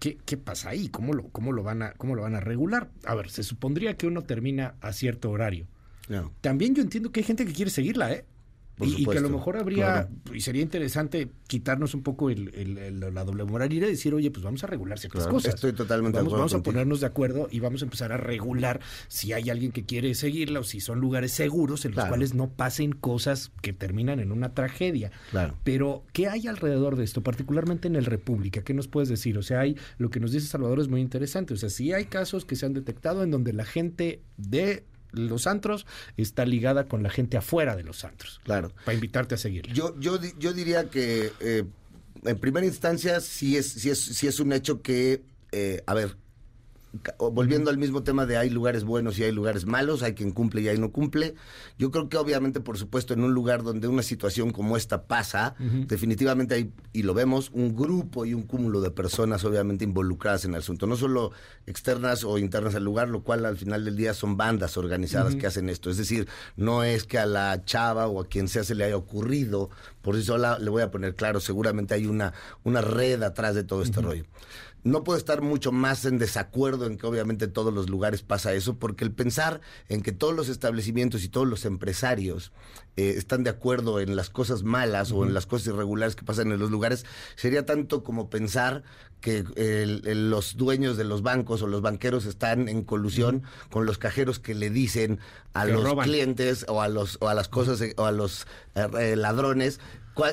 ¿qué, 0.00 0.18
qué 0.24 0.36
pasa 0.36 0.70
ahí? 0.70 0.88
¿Cómo 0.88 1.12
lo, 1.12 1.28
cómo, 1.28 1.52
lo 1.52 1.62
van 1.62 1.82
a, 1.82 1.92
¿Cómo 1.92 2.14
lo 2.14 2.22
van 2.22 2.34
a 2.34 2.40
regular? 2.40 2.90
A 3.04 3.14
ver, 3.14 3.30
se 3.30 3.42
supondría 3.42 3.96
que 3.96 4.06
uno 4.06 4.22
termina 4.22 4.74
a 4.80 4.92
cierto 4.92 5.30
horario. 5.30 5.66
También 6.40 6.74
yo 6.74 6.82
entiendo 6.82 7.12
que 7.12 7.20
hay 7.20 7.24
gente 7.24 7.44
que 7.44 7.52
quiere 7.52 7.70
seguirla, 7.70 8.10
¿eh? 8.12 8.24
Y, 8.80 9.06
que 9.06 9.18
a 9.18 9.20
lo 9.20 9.30
mejor 9.30 9.56
habría, 9.56 10.08
y 10.32 10.40
sería 10.40 10.62
interesante 10.62 11.28
quitarnos 11.46 11.94
un 11.94 12.02
poco 12.02 12.30
el, 12.30 13.00
la 13.00 13.24
doble 13.24 13.44
moral 13.44 13.72
y 13.72 13.80
decir, 13.80 14.14
oye, 14.14 14.30
pues 14.30 14.44
vamos 14.44 14.62
a 14.64 14.66
regular 14.66 14.98
ciertas 14.98 15.26
cosas. 15.26 15.54
Estoy 15.54 15.72
totalmente 15.72 16.16
vamos, 16.16 16.32
de 16.32 16.36
acuerdo. 16.36 16.38
Vamos 16.38 16.54
a 16.54 16.62
ponernos 16.62 17.00
de 17.00 17.06
acuerdo 17.06 17.48
y 17.50 17.60
vamos 17.60 17.82
a 17.82 17.84
empezar 17.84 18.12
a 18.12 18.16
regular 18.16 18.80
si 19.08 19.32
hay 19.32 19.50
alguien 19.50 19.72
que 19.72 19.84
quiere 19.84 20.14
seguirla 20.14 20.60
o 20.60 20.64
si 20.64 20.80
son 20.80 21.00
lugares 21.00 21.32
seguros 21.32 21.84
en 21.84 21.94
los 21.94 22.04
cuales 22.04 22.34
no 22.34 22.50
pasen 22.50 22.92
cosas 22.92 23.50
que 23.62 23.72
terminan 23.72 24.20
en 24.20 24.32
una 24.32 24.54
tragedia. 24.54 25.10
Claro. 25.30 25.54
Pero, 25.64 26.04
¿qué 26.12 26.28
hay 26.28 26.46
alrededor 26.46 26.96
de 26.96 27.04
esto, 27.04 27.22
particularmente 27.22 27.88
en 27.88 27.96
el 27.96 28.04
República? 28.04 28.62
¿Qué 28.62 28.74
nos 28.74 28.88
puedes 28.88 29.08
decir? 29.08 29.38
O 29.38 29.42
sea, 29.42 29.60
hay 29.60 29.76
lo 29.98 30.10
que 30.10 30.20
nos 30.20 30.32
dice 30.32 30.46
Salvador 30.46 30.80
es 30.80 30.88
muy 30.88 31.00
interesante. 31.00 31.54
O 31.54 31.56
sea, 31.56 31.70
si 31.70 31.92
hay 31.92 32.06
casos 32.06 32.44
que 32.44 32.56
se 32.56 32.66
han 32.66 32.72
detectado 32.72 33.22
en 33.22 33.30
donde 33.30 33.52
la 33.52 33.64
gente 33.64 34.22
de 34.36 34.84
los 35.12 35.46
antros 35.46 35.86
está 36.16 36.44
ligada 36.44 36.86
con 36.88 37.02
la 37.02 37.10
gente 37.10 37.36
afuera 37.36 37.76
de 37.76 37.82
los 37.82 38.04
antros. 38.04 38.40
Claro. 38.44 38.72
Para 38.84 38.94
invitarte 38.94 39.34
a 39.34 39.38
seguir. 39.38 39.66
Yo, 39.72 39.98
yo, 39.98 40.18
yo 40.38 40.52
diría 40.52 40.90
que 40.90 41.32
eh, 41.40 41.64
en 42.24 42.38
primera 42.38 42.66
instancia 42.66 43.20
sí 43.20 43.56
es, 43.56 43.68
sí 43.68 43.90
es, 43.90 44.00
sí 44.00 44.26
es 44.26 44.40
un 44.40 44.52
hecho 44.52 44.82
que, 44.82 45.22
eh, 45.52 45.82
a 45.86 45.94
ver, 45.94 46.16
volviendo 47.18 47.70
al 47.70 47.78
mismo 47.78 48.02
tema 48.02 48.26
de 48.26 48.36
hay 48.36 48.50
lugares 48.50 48.84
buenos 48.84 49.18
y 49.18 49.24
hay 49.24 49.32
lugares 49.32 49.66
malos, 49.66 50.02
hay 50.02 50.14
quien 50.14 50.32
cumple 50.32 50.62
y 50.62 50.68
hay 50.68 50.78
no 50.78 50.90
cumple. 50.90 51.34
Yo 51.78 51.90
creo 51.90 52.08
que 52.08 52.16
obviamente, 52.16 52.60
por 52.60 52.78
supuesto, 52.78 53.14
en 53.14 53.22
un 53.22 53.34
lugar 53.34 53.62
donde 53.62 53.88
una 53.88 54.02
situación 54.02 54.50
como 54.50 54.76
esta 54.76 55.04
pasa, 55.06 55.54
definitivamente 55.86 56.54
hay, 56.54 56.72
y 56.92 57.02
lo 57.02 57.14
vemos, 57.14 57.50
un 57.52 57.74
grupo 57.76 58.24
y 58.24 58.34
un 58.34 58.42
cúmulo 58.42 58.80
de 58.80 58.90
personas 58.90 59.44
obviamente 59.44 59.84
involucradas 59.84 60.44
en 60.44 60.54
el 60.54 60.60
asunto, 60.60 60.86
no 60.86 60.96
solo 60.96 61.32
externas 61.66 62.24
o 62.24 62.38
internas 62.38 62.74
al 62.74 62.84
lugar, 62.84 63.08
lo 63.08 63.22
cual 63.22 63.44
al 63.44 63.56
final 63.56 63.84
del 63.84 63.96
día 63.96 64.14
son 64.14 64.36
bandas 64.36 64.76
organizadas 64.76 65.36
que 65.36 65.46
hacen 65.46 65.68
esto. 65.68 65.90
Es 65.90 65.98
decir, 65.98 66.28
no 66.56 66.84
es 66.84 67.04
que 67.04 67.18
a 67.18 67.26
la 67.26 67.64
chava 67.64 68.06
o 68.06 68.20
a 68.20 68.26
quien 68.26 68.48
sea 68.48 68.64
se 68.64 68.74
le 68.74 68.84
haya 68.84 68.96
ocurrido, 68.96 69.70
por 70.02 70.20
sola 70.22 70.58
le 70.58 70.70
voy 70.70 70.82
a 70.82 70.90
poner 70.90 71.14
claro, 71.14 71.40
seguramente 71.40 71.94
hay 71.94 72.06
una, 72.06 72.32
una 72.64 72.80
red 72.80 73.22
atrás 73.22 73.54
de 73.54 73.64
todo 73.64 73.82
este 73.82 74.00
rollo 74.00 74.24
no 74.84 75.04
puedo 75.04 75.18
estar 75.18 75.42
mucho 75.42 75.72
más 75.72 76.04
en 76.04 76.18
desacuerdo 76.18 76.86
en 76.86 76.98
que 76.98 77.06
obviamente 77.06 77.46
en 77.46 77.52
todos 77.52 77.72
los 77.72 77.90
lugares 77.90 78.22
pasa 78.22 78.52
eso, 78.52 78.78
porque 78.78 79.04
el 79.04 79.12
pensar 79.12 79.60
en 79.88 80.02
que 80.02 80.12
todos 80.12 80.34
los 80.34 80.48
establecimientos 80.48 81.24
y 81.24 81.28
todos 81.28 81.46
los 81.46 81.64
empresarios 81.64 82.52
eh, 82.96 83.14
están 83.16 83.44
de 83.44 83.50
acuerdo 83.50 84.00
en 84.00 84.16
las 84.16 84.30
cosas 84.30 84.62
malas 84.62 85.12
o 85.12 85.24
en 85.24 85.34
las 85.34 85.46
cosas 85.46 85.68
irregulares 85.68 86.16
que 86.16 86.24
pasan 86.24 86.52
en 86.52 86.58
los 86.58 86.70
lugares, 86.70 87.04
sería 87.36 87.66
tanto 87.66 88.02
como 88.02 88.30
pensar 88.30 88.82
que 89.20 89.44
los 90.14 90.56
dueños 90.56 90.96
de 90.96 91.04
los 91.04 91.22
bancos 91.22 91.62
o 91.62 91.66
los 91.66 91.82
banqueros 91.82 92.24
están 92.24 92.68
en 92.68 92.82
colusión 92.82 93.42
con 93.70 93.84
los 93.84 93.98
cajeros 93.98 94.38
que 94.38 94.54
le 94.54 94.70
dicen 94.70 95.18
a 95.54 95.64
los 95.64 95.92
clientes 96.04 96.64
o 96.68 96.82
a 96.82 96.88
los 96.88 97.18
o 97.20 97.28
a 97.28 97.34
las 97.34 97.48
cosas 97.48 97.82
o 97.96 98.04
a 98.04 98.12
los 98.12 98.46
eh, 98.76 99.16
ladrones 99.16 99.80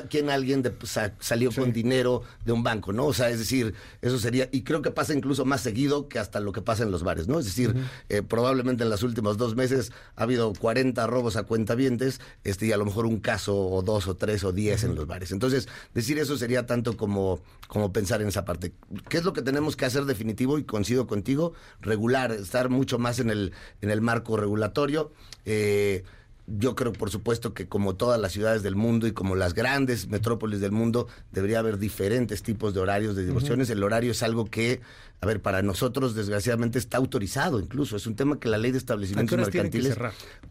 quién 0.08 0.30
alguien 0.30 0.62
de, 0.62 0.74
salió 1.20 1.52
con 1.52 1.72
dinero 1.72 2.22
de 2.44 2.52
un 2.52 2.62
banco, 2.62 2.92
¿no? 2.92 3.06
O 3.06 3.12
sea, 3.12 3.30
es 3.30 3.38
decir, 3.38 3.74
eso 4.02 4.18
sería, 4.18 4.48
y 4.52 4.62
creo 4.62 4.82
que 4.82 4.90
pasa 4.90 5.14
incluso 5.14 5.44
más 5.44 5.60
seguido 5.60 6.08
que 6.08 6.18
hasta 6.18 6.40
lo 6.40 6.52
que 6.52 6.62
pasa 6.62 6.82
en 6.82 6.90
los 6.90 7.02
bares, 7.02 7.28
¿no? 7.28 7.38
Es 7.38 7.46
decir, 7.46 7.74
eh, 8.08 8.22
probablemente 8.22 8.84
en 8.84 8.90
los 8.90 9.02
últimos 9.02 9.36
dos 9.36 9.54
meses 9.56 9.92
ha 10.16 10.24
habido 10.24 10.52
40 10.52 11.06
robos 11.06 11.36
a 11.36 11.44
cuentavientes, 11.44 12.20
este, 12.44 12.66
y 12.66 12.72
a 12.72 12.76
lo 12.76 12.84
mejor 12.84 13.06
un 13.06 13.20
caso 13.20 13.56
o 13.56 13.82
dos 13.82 14.08
o 14.08 14.16
tres 14.16 14.44
o 14.44 14.52
diez 14.52 14.84
en 14.84 14.94
los 14.94 15.06
bares. 15.06 15.32
Entonces, 15.32 15.68
decir 15.94 16.18
eso 16.18 16.36
sería 16.36 16.66
tanto 16.66 16.96
como, 16.96 17.40
como 17.68 17.92
pensar 17.92 18.22
en 18.22 18.28
esa 18.28 18.44
parte. 18.44 18.72
¿Qué 19.08 19.18
es 19.18 19.24
lo 19.24 19.32
que 19.32 19.42
tenemos 19.42 19.76
que 19.76 19.84
hacer 19.84 20.04
definitivo? 20.04 20.58
Y 20.58 20.64
coincido 20.64 21.06
contigo, 21.06 21.52
regular, 21.80 22.32
estar 22.32 22.68
mucho 22.68 22.98
más 22.98 23.18
en 23.18 23.30
el, 23.30 23.52
en 23.80 23.90
el 23.90 24.00
marco 24.00 24.36
regulatorio. 24.36 25.12
Eh, 25.44 26.04
yo 26.46 26.76
creo, 26.76 26.92
por 26.92 27.10
supuesto, 27.10 27.54
que 27.54 27.66
como 27.66 27.96
todas 27.96 28.20
las 28.20 28.32
ciudades 28.32 28.62
del 28.62 28.76
mundo 28.76 29.06
y 29.06 29.12
como 29.12 29.34
las 29.34 29.52
grandes 29.52 30.08
metrópolis 30.08 30.60
del 30.60 30.70
mundo, 30.70 31.08
debería 31.32 31.58
haber 31.58 31.78
diferentes 31.78 32.42
tipos 32.42 32.72
de 32.72 32.80
horarios 32.80 33.16
de 33.16 33.26
diversiones. 33.26 33.68
El 33.70 33.82
horario 33.82 34.12
es 34.12 34.22
algo 34.22 34.44
que, 34.44 34.80
a 35.20 35.26
ver, 35.26 35.42
para 35.42 35.62
nosotros, 35.62 36.14
desgraciadamente, 36.14 36.78
está 36.78 36.98
autorizado 36.98 37.58
incluso. 37.58 37.96
Es 37.96 38.06
un 38.06 38.14
tema 38.14 38.38
que 38.38 38.48
la 38.48 38.58
ley 38.58 38.70
de 38.70 38.78
establecimientos 38.78 39.36
mercantiles. 39.36 39.96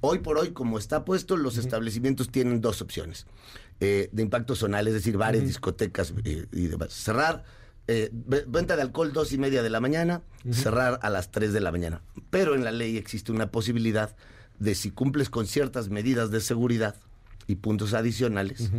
Hoy 0.01 0.19
por 0.19 0.37
hoy, 0.37 0.51
como 0.51 0.77
está 0.77 1.05
puesto, 1.05 1.37
los 1.37 1.57
establecimientos 1.57 2.29
tienen 2.29 2.59
dos 2.59 2.81
opciones 2.81 3.25
eh, 3.79 4.09
de 4.11 4.21
impacto 4.21 4.55
zonal, 4.55 4.87
es 4.87 4.93
decir, 4.93 5.15
bares, 5.15 5.45
discotecas 5.45 6.13
eh, 6.25 6.45
y 6.51 6.67
demás. 6.67 6.91
Cerrar. 6.93 7.43
Eh, 7.87 8.09
venta 8.47 8.75
de 8.75 8.81
alcohol 8.81 9.13
dos 9.13 9.31
y 9.31 9.37
media 9.37 9.61
de 9.61 9.69
la 9.69 9.79
mañana, 9.79 10.23
cerrar 10.51 10.99
a 11.03 11.09
las 11.11 11.29
tres 11.29 11.53
de 11.53 11.61
la 11.61 11.71
mañana. 11.71 12.01
Pero 12.31 12.55
en 12.55 12.63
la 12.63 12.71
ley 12.71 12.97
existe 12.97 13.31
una 13.31 13.51
posibilidad 13.51 14.15
de 14.59 14.75
si 14.75 14.91
cumples 14.91 15.29
con 15.29 15.47
ciertas 15.47 15.89
medidas 15.89 16.31
de 16.31 16.41
seguridad 16.41 16.95
y 17.47 17.55
puntos 17.55 17.93
adicionales, 17.93 18.71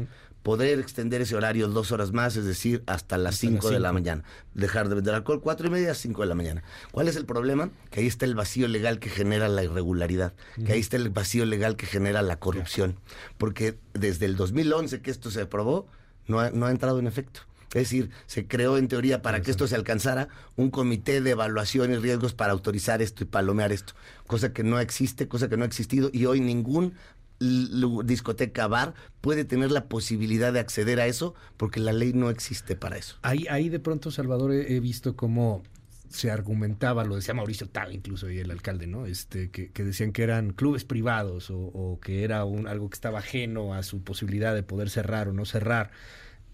poder 0.42 0.78
extender 0.78 1.21
ese 1.21 1.35
horario 1.35 1.66
dos 1.68 1.90
horas 1.90 2.12
más, 2.12 2.37
es 2.37 2.45
decir, 2.45 2.85
hasta 2.87 3.18
las 3.18 3.37
cinco 3.37 3.71
de 3.71 3.80
la 3.80 3.92
mañana. 3.92 4.23
Dejar 4.54 4.88
de 4.88 4.95
vender 4.95 5.14
alcohol 5.14 5.40
cuatro 5.40 5.66
y 5.66 5.71
media, 5.71 5.92
cinco 5.95 6.23
de 6.23 6.28
la 6.28 6.37
mañana. 6.37 6.62
¿Cuál 6.92 7.09
es 7.09 7.16
el 7.16 7.26
problema? 7.26 7.71
Que 7.90 8.00
ahí 8.00 8.06
está 8.06 8.26
el 8.26 8.37
vacío 8.37 8.68
legal 8.68 9.00
que 9.00 9.11
genera 9.11 9.49
la 9.49 9.64
irregularidad, 9.64 10.35
que 10.64 10.73
ahí 10.73 10.80
está 10.80 10.97
el 10.97 11.11
vacío 11.11 11.47
legal 11.47 11.76
que 11.76 11.87
genera 11.87 12.23
la 12.23 12.38
corrupción. 12.38 12.97
Porque 13.38 13.78
desde 13.92 14.26
el 14.26 14.37
2011 14.37 15.00
que 15.00 15.11
esto 15.11 15.33
se 15.33 15.42
aprobó, 15.42 15.88
no 16.28 16.38
ha, 16.38 16.50
no 16.50 16.66
ha 16.66 16.71
entrado 16.71 16.99
en 17.00 17.09
efecto. 17.09 17.40
Es 17.68 17.82
decir, 17.82 18.11
se 18.26 18.46
creó 18.46 18.78
en 18.78 18.88
teoría 18.88 19.23
para 19.23 19.42
que 19.42 19.50
esto 19.50 19.66
se 19.66 19.75
alcanzara 19.75 20.28
un 20.56 20.70
comité 20.70 21.20
de 21.20 21.30
evaluación 21.30 21.92
y 21.92 21.96
riesgos 21.96 22.32
para 22.32 22.52
autorizar 22.52 23.02
esto 23.02 23.25
y 23.25 23.26
palomear 23.26 23.73
esto, 23.73 23.94
cosa 24.26 24.52
que 24.52 24.62
no 24.62 24.80
existe, 24.80 25.28
cosa 25.28 25.49
que 25.49 25.56
no 25.56 25.64
ha 25.64 25.66
existido 25.66 26.11
y 26.12 26.26
hoy 26.26 26.40
ningún 26.40 26.94
discoteca 27.38 28.66
bar 28.66 28.94
puede 29.20 29.44
tener 29.44 29.70
la 29.70 29.87
posibilidad 29.88 30.52
de 30.52 30.61
acceder 30.61 31.00
a 31.00 31.06
eso 31.06 31.35
porque 31.56 31.80
la 31.80 31.92
ley 31.92 32.12
no 32.12 32.30
existe 32.30 32.76
para 32.76 32.96
eso. 32.96 33.16
Ahí, 33.23 33.46
ahí 33.50 33.68
de 33.68 33.78
pronto, 33.78 34.11
Salvador, 34.11 34.52
he, 34.52 34.80
visto 34.80 35.16
cómo 35.16 35.62
se 36.08 36.30
argumentaba, 36.30 37.04
lo 37.04 37.16
decía 37.16 37.35
Mauricio 37.35 37.68
Tal, 37.68 37.94
incluso 37.94 38.30
y 38.30 38.38
el 38.38 38.50
alcalde, 38.50 38.87
¿no? 38.87 39.06
Este, 39.06 39.50
que, 39.50 39.70
decían 39.85 40.12
que 40.12 40.23
eran 40.23 40.52
clubes 40.52 40.85
privados 40.85 41.49
o, 41.50 41.99
que 42.02 42.25
era 42.25 42.44
un, 42.44 42.68
algo 42.68 42.88
que 42.88 42.94
estaba 42.94 43.18
ajeno 43.18 43.75
a 43.75 43.82
su 43.82 44.02
posibilidad 44.02 44.54
de 44.54 44.62
poder 44.62 44.88
cerrar 44.88 45.28
o 45.28 45.32
no 45.32 45.44
cerrar. 45.44 45.90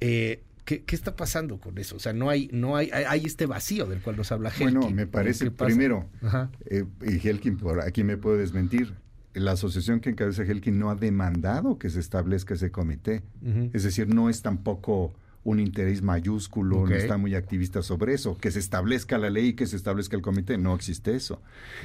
Eh, 0.01 0.43
¿Qué, 0.65 0.85
está 0.89 1.17
pasando 1.17 1.59
con 1.59 1.77
eso? 1.79 1.97
O 1.97 1.99
sea, 1.99 2.13
no 2.13 2.31
hay, 2.31 2.49
no 2.53 2.77
hay, 2.77 2.91
hay 2.91 3.25
este 3.25 3.47
vacío 3.47 3.87
del 3.87 4.01
cual 4.01 4.17
nos 4.17 4.31
habla 4.31 4.51
Helkin. 4.51 4.81
Bueno, 4.81 4.91
me 4.95 5.07
parece, 5.07 5.51
primero, 5.51 6.09
eh, 6.67 6.85
y 7.05 7.29
Helkin, 7.29 7.57
por 7.57 7.81
aquí 7.81 8.05
me 8.05 8.17
puede 8.17 8.39
desmentir, 8.39 8.95
la 9.35 9.53
asociación 9.53 10.01
que 10.01 10.11
encabeza 10.11 10.43
Helkin 10.43 10.79
no 10.79 10.91
ha 10.91 10.95
demandado 10.95 11.79
que 11.79 11.91
se 11.91 12.01
establezca 12.01 12.55
ese 12.55 12.71
comité. 12.71 13.23
Es 13.73 13.83
decir, 13.83 14.09
no 14.09 14.29
es 14.29 14.43
tampoco 14.43 15.15
un 15.45 15.59
interés 15.59 16.03
mayúsculo, 16.03 16.87
no 16.87 16.95
está 16.95 17.17
muy 17.17 17.35
activista 17.35 17.83
sobre 17.83 18.15
eso, 18.15 18.37
que 18.37 18.51
se 18.51 18.61
establezca 18.61 19.19
la 19.19 19.29
ley, 19.29 19.55
que 19.55 19.67
se 19.67 19.77
establezca 19.77 20.17
el 20.17 20.23
comité, 20.23 20.57
no 20.57 20.75
existe 20.75 21.17
eso. 21.17 21.43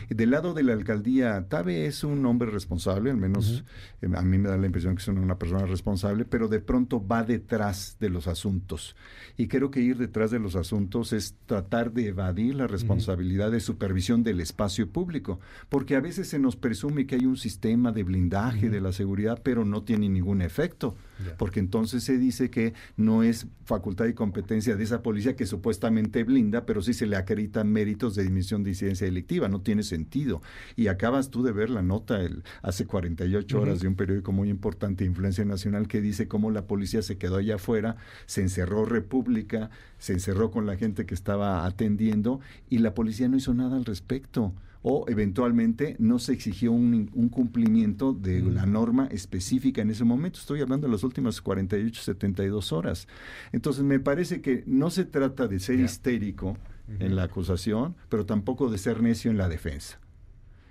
Del 0.10 0.32
lado 0.32 0.54
de 0.54 0.64
la 0.64 0.74
alcaldía, 0.74 1.48
Tabe 1.50 1.88
es 1.88 2.04
un 2.04 2.24
hombre 2.26 2.52
responsable, 2.52 3.10
al 3.10 3.18
menos 3.18 3.64
eh, 4.02 4.10
a 4.14 4.22
mí 4.22 4.38
me 4.38 4.50
da 4.50 4.58
la 4.58 4.68
impresión 4.68 4.96
que 4.96 5.02
es 5.02 5.08
una 5.08 5.40
persona 5.40 5.66
responsable, 5.66 6.26
pero 6.26 6.48
de 6.48 6.60
pronto 6.60 7.06
va 7.06 7.24
detrás 7.24 7.98
de 8.00 8.10
los 8.10 8.28
asuntos. 8.28 8.96
Y 9.38 9.48
creo 9.48 9.72
que 9.72 9.82
ir 9.82 9.98
detrás 9.98 10.30
de 10.30 10.40
los 10.40 10.56
asuntos 10.56 11.14
es 11.14 11.36
tratar 11.48 11.94
de 11.94 12.08
evadir 12.08 12.56
la 12.56 12.68
responsabilidad 12.68 13.52
de 13.52 13.60
supervisión 13.60 14.24
del 14.24 14.40
espacio 14.40 14.90
público, 14.90 15.40
porque 15.70 15.96
a 15.96 16.00
veces 16.00 16.28
se 16.28 16.38
nos 16.38 16.56
presume 16.56 17.08
que 17.08 17.16
hay 17.16 17.26
un 17.26 17.38
sistema 17.38 17.92
de 17.92 18.04
blindaje 18.04 18.70
de 18.70 18.82
la 18.82 18.92
seguridad, 18.92 19.42
pero 19.44 19.66
no 19.66 19.84
tiene 19.84 20.10
ningún 20.10 20.42
efecto 20.42 20.96
porque 21.38 21.60
entonces 21.60 22.04
se 22.04 22.18
dice 22.18 22.50
que 22.50 22.74
no 22.96 23.24
es 23.24 23.48
facultad 23.66 24.06
y 24.06 24.14
competencia 24.14 24.76
de 24.76 24.84
esa 24.84 25.02
policía 25.02 25.36
que 25.36 25.46
supuestamente 25.46 26.24
blinda, 26.24 26.66
pero 26.66 26.82
sí 26.82 26.94
se 26.94 27.06
le 27.06 27.16
acreditan 27.16 27.72
méritos 27.72 28.16
de 28.16 28.24
dimisión 28.24 28.64
de 28.64 28.72
incidencia 28.72 29.06
delictiva, 29.06 29.50
no 29.50 29.62
tiene 29.62 29.84
sentido. 29.84 30.42
Y 30.76 30.88
acabas 30.88 31.30
tú 31.30 31.44
de 31.44 31.52
ver 31.52 31.70
la 31.70 31.82
nota 31.82 32.22
el, 32.22 32.44
hace 32.62 32.86
48 32.86 33.60
horas 33.60 33.80
de 33.80 33.88
un 33.88 33.96
periódico 33.96 34.32
muy 34.32 34.50
importante 34.50 35.06
influencia 35.06 35.46
nacional 35.46 35.88
que 35.88 36.02
dice 36.02 36.28
cómo 36.28 36.52
la 36.52 36.66
policía 36.66 37.02
se 37.02 37.18
quedó 37.18 37.38
allá 37.38 37.56
afuera, 37.56 37.98
se 38.26 38.42
encerró 38.42 38.86
República, 38.86 39.70
se 39.98 40.14
encerró 40.14 40.52
con 40.52 40.66
la 40.66 40.78
gente 40.78 41.06
que 41.06 41.14
estaba 41.14 41.66
atendiendo 41.66 42.40
y 42.70 42.80
la 42.80 42.94
policía 42.94 43.28
no 43.28 43.38
hizo 43.38 43.54
nada 43.54 43.78
al 43.78 43.86
respecto 43.86 44.54
o 44.90 45.04
eventualmente 45.10 45.98
no 46.00 46.18
se 46.18 46.32
exigió 46.32 46.72
un, 46.72 47.08
cumplimiento 47.30 48.14
de 48.14 48.42
la 48.42 48.66
norma 48.66 49.08
específica 49.08 49.82
en 49.82 49.90
ese 49.90 50.06
momento. 50.06 50.40
Estoy 50.40 50.62
hablando 50.62 50.88
de 50.88 50.94
las 50.94 51.04
últimas 51.04 51.42
48, 51.42 52.02
72 52.02 52.72
horas. 52.72 53.06
Entonces 53.52 53.84
me 53.84 54.00
parece 54.00 54.40
que 54.40 54.64
no 54.66 54.90
se 54.90 55.04
trata 55.04 55.50
de 55.50 55.60
ser 55.60 55.82
histérico 55.82 56.58
en 57.00 57.18
la 57.18 57.24
acusación, 57.24 57.98
pero 58.08 58.26
tampoco 58.26 58.70
de 58.70 58.78
ser 58.78 59.02
necio 59.02 59.30
en 59.30 59.38
la 59.38 59.50
defensa. 59.50 60.00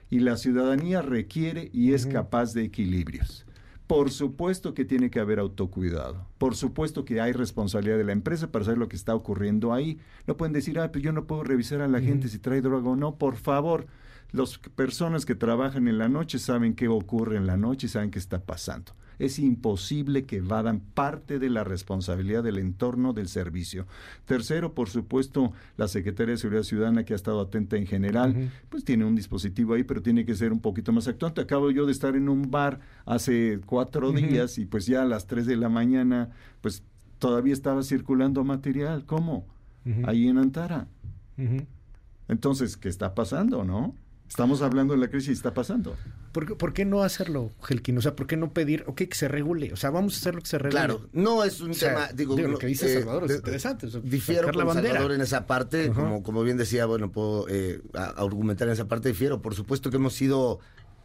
Y 0.09 0.21
la 0.21 0.39
ciudadanía 0.39 1.03
requiere 1.03 1.69
y 1.75 1.93
es 1.93 2.07
capaz 2.07 2.55
de 2.55 2.65
equilibrios. 2.65 3.45
Por 3.87 4.11
supuesto 4.11 4.73
que 4.73 4.87
tiene 4.87 5.11
que 5.11 5.21
haber 5.21 5.39
autocuidado. 5.41 6.27
Por 6.39 6.57
supuesto 6.57 7.05
que 7.05 7.21
hay 7.21 7.33
responsabilidad 7.33 7.99
de 7.99 8.05
la 8.05 8.13
empresa 8.13 8.51
para 8.51 8.65
saber 8.65 8.79
lo 8.79 8.89
que 8.89 8.97
está 8.97 9.15
ocurriendo 9.15 9.75
ahí. 9.75 9.99
No 10.27 10.39
pueden 10.39 10.55
decir, 10.55 10.79
ah, 10.79 10.91
pues 10.91 11.05
yo 11.05 11.13
no 11.13 11.27
puedo 11.27 11.45
revisar 11.45 11.83
a 11.83 11.89
la 11.89 12.01
gente 12.01 12.29
si 12.29 12.39
trae 12.39 12.63
droga 12.63 12.89
o 12.89 12.97
no. 12.97 13.17
Por 13.17 13.37
favor, 13.37 13.87
las 14.33 14.59
personas 14.59 15.25
que 15.25 15.35
trabajan 15.35 15.89
en 15.89 15.99
la 15.99 16.09
noche 16.09 16.39
saben 16.39 16.75
qué 16.75 16.89
ocurre 16.89 17.37
en 17.37 17.47
la 17.47 17.57
noche 17.57 17.87
y 17.87 17.91
saben 17.91 18.11
qué 18.11 18.19
está 18.19 18.41
pasando. 18.45 18.93
Es 19.19 19.39
imposible 19.39 20.27
que 20.27 20.43
vadan 20.43 20.81
parte 20.81 21.39
de 21.39 21.49
la 21.49 21.65
responsabilidad 21.65 22.43
del 22.45 22.59
entorno 22.59 23.15
del 23.15 23.29
servicio. 23.29 23.87
Tercero, 24.27 24.75
por 24.75 24.91
supuesto, 24.91 25.53
la 25.79 25.89
Secretaría 25.89 26.33
de 26.33 26.39
Seguridad 26.39 26.65
Ciudadana, 26.65 27.05
que 27.05 27.15
ha 27.15 27.17
estado 27.17 27.41
atenta 27.41 27.77
en 27.77 27.87
general, 27.87 28.51
pues 28.69 28.85
tiene 28.85 29.07
un 29.07 29.17
dispositivo 29.17 29.73
ahí, 29.73 29.85
pero 29.85 30.03
tiene 30.03 30.27
que 30.27 30.35
ser 30.35 30.53
un 30.53 30.61
poquito 30.61 30.93
más 30.93 31.09
actuante. 31.09 31.41
Acabo 31.41 31.71
yo 31.71 31.87
de 31.87 31.93
estar 31.93 32.15
en 32.15 32.29
un 32.29 32.51
bar 32.51 32.81
hace 33.07 33.61
cuatro 33.65 34.13
días 34.13 34.59
y 34.59 34.67
pues 34.67 34.85
ya 34.85 35.03
a 35.03 35.07
las 35.07 35.27
tres 35.27 35.47
de 35.47 35.57
la 35.57 35.71
mañana, 35.71 36.31
pues 36.61 36.83
todavía 37.19 37.55
estaba 37.55 37.83
circulando 37.83 38.45
material. 38.45 39.07
¿Cómo? 39.07 39.47
Ahí 40.05 40.29
en 40.29 40.37
Antara. 40.37 40.89
Entonces, 42.29 42.77
¿qué 42.77 42.91
está 42.91 43.15
pasando, 43.15 43.65
no? 43.65 43.95
Estamos 44.29 44.61
hablando 44.63 44.95
de 44.95 45.01
la 45.01 45.09
crisis 45.09 45.29
y 45.29 45.33
está 45.33 45.55
pasando. 45.55 45.97
¿Por 46.33 46.75
qué, 46.75 46.85
no 46.85 47.03
hacerlo, 47.03 47.51
Helkin? 47.67 47.97
O 47.97 48.03
sea, 48.03 48.15
¿por 48.15 48.27
qué 48.27 48.37
no 48.37 48.53
pedir, 48.53 48.85
ok, 48.87 48.97
que 48.97 49.15
se 49.15 49.27
regule? 49.27 49.73
O 49.73 49.77
sea, 49.77 49.89
vamos 49.89 50.15
a 50.15 50.17
hacer 50.19 50.35
lo 50.35 50.43
que 50.43 50.49
se 50.49 50.59
regule. 50.59 50.79
Claro, 50.79 51.09
no 51.15 51.43
es 51.43 51.63
un 51.63 51.73
tema, 51.73 52.09
digo, 52.13 52.37
lo 52.37 52.59
que 52.59 52.67
dice 52.67 52.93
eh, 52.93 52.99
Salvador 52.99 53.25
es 53.31 53.37
interesante. 53.37 53.89
difiero 54.03 54.53
con 54.53 54.75
Salvador 54.75 55.13
en 55.13 55.23
esa 55.23 55.47
parte, 55.47 55.91
como, 55.93 56.23
como 56.23 56.43
bien 56.43 56.59
decía, 56.59 56.85
bueno, 56.85 57.11
puedo 57.11 57.47
eh, 57.49 57.81
argumentar 57.95 58.69
en 58.69 58.75
esa 58.75 58.87
parte, 58.87 59.09
difiero. 59.09 59.41
Por 59.41 59.55
supuesto 59.55 59.89
que 59.89 59.97
hemos 59.97 60.13
sido 60.13 60.59